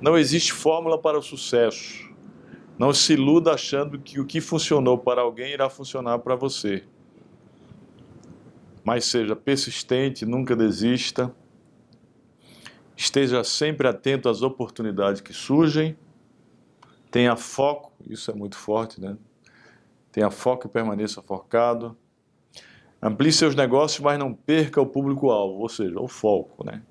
Não 0.00 0.16
existe 0.16 0.52
fórmula 0.52 0.96
para 0.96 1.18
o 1.18 1.22
sucesso. 1.22 2.08
Não 2.78 2.92
se 2.92 3.14
iluda 3.14 3.52
achando 3.52 3.98
que 3.98 4.20
o 4.20 4.24
que 4.24 4.40
funcionou 4.40 4.96
para 4.96 5.22
alguém 5.22 5.52
irá 5.52 5.68
funcionar 5.68 6.20
para 6.20 6.36
você. 6.36 6.84
Mas 8.84 9.04
seja 9.04 9.34
persistente, 9.34 10.24
nunca 10.24 10.54
desista. 10.54 11.34
Esteja 12.96 13.42
sempre 13.42 13.88
atento 13.88 14.28
às 14.28 14.40
oportunidades 14.40 15.20
que 15.20 15.32
surgem. 15.32 15.96
Tenha 17.10 17.34
foco, 17.34 17.92
isso 18.08 18.30
é 18.30 18.34
muito 18.34 18.56
forte, 18.56 19.00
né? 19.00 19.16
Tenha 20.12 20.30
foco 20.30 20.66
e 20.66 20.70
permaneça 20.70 21.22
focado. 21.22 21.96
Amplie 23.02 23.32
seus 23.32 23.56
negócios, 23.56 23.98
mas 23.98 24.18
não 24.18 24.32
perca 24.32 24.80
o 24.80 24.86
público-alvo, 24.86 25.60
ou 25.60 25.68
seja, 25.68 25.98
o 25.98 26.06
foco, 26.06 26.64
né? 26.64 26.82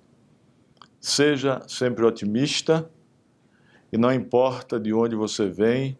Seja 0.99 1.61
sempre 1.67 2.03
otimista 2.03 2.89
e 3.93 3.97
não 3.97 4.11
importa 4.11 4.79
de 4.79 4.93
onde 4.93 5.15
você 5.15 5.47
vem 5.47 5.97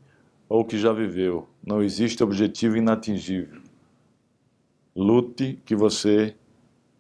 ou 0.49 0.65
que 0.65 0.77
já 0.77 0.91
viveu. 0.91 1.47
Não 1.65 1.81
existe 1.81 2.23
objetivo 2.23 2.75
inatingível. 2.75 3.61
Lute 4.95 5.61
que 5.63 5.75
você 5.75 6.35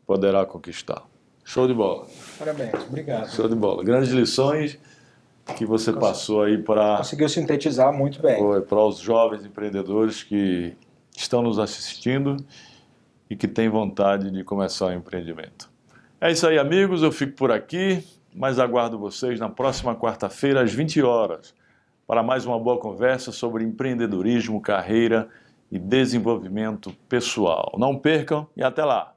poderá 0.05 0.45
conquistar. 0.45 1.03
Show 1.43 1.67
de 1.67 1.73
bola. 1.73 2.07
Parabéns, 2.39 2.73
obrigado. 2.87 3.29
Show 3.31 3.49
de 3.49 3.55
bola. 3.55 3.83
Grandes 3.83 4.11
lições 4.11 4.79
que 5.55 5.65
você 5.65 5.93
passou 5.93 6.43
aí 6.43 6.57
para 6.57 6.97
Conseguiu 6.97 7.29
sintetizar 7.29 7.93
muito 7.93 8.21
bem. 8.21 8.37
para 8.61 8.79
os 8.83 8.99
jovens 8.99 9.45
empreendedores 9.45 10.23
que 10.23 10.75
estão 11.15 11.41
nos 11.41 11.59
assistindo 11.59 12.37
e 13.29 13.35
que 13.35 13.47
têm 13.47 13.69
vontade 13.69 14.29
de 14.31 14.43
começar 14.43 14.87
um 14.87 14.93
empreendimento. 14.93 15.69
É 16.19 16.31
isso 16.31 16.45
aí, 16.47 16.57
amigos. 16.59 17.01
Eu 17.01 17.11
fico 17.11 17.33
por 17.33 17.51
aqui, 17.51 18.03
mas 18.35 18.59
aguardo 18.59 18.97
vocês 18.97 19.39
na 19.39 19.49
próxima 19.49 19.95
quarta-feira 19.95 20.61
às 20.61 20.73
20 20.73 21.01
horas 21.01 21.53
para 22.05 22.21
mais 22.21 22.45
uma 22.45 22.59
boa 22.59 22.77
conversa 22.77 23.31
sobre 23.31 23.63
empreendedorismo, 23.63 24.59
carreira 24.59 25.29
e 25.71 25.79
desenvolvimento 25.79 26.93
pessoal. 27.07 27.73
Não 27.77 27.97
percam 27.97 28.47
e 28.55 28.61
até 28.61 28.83
lá! 28.83 29.13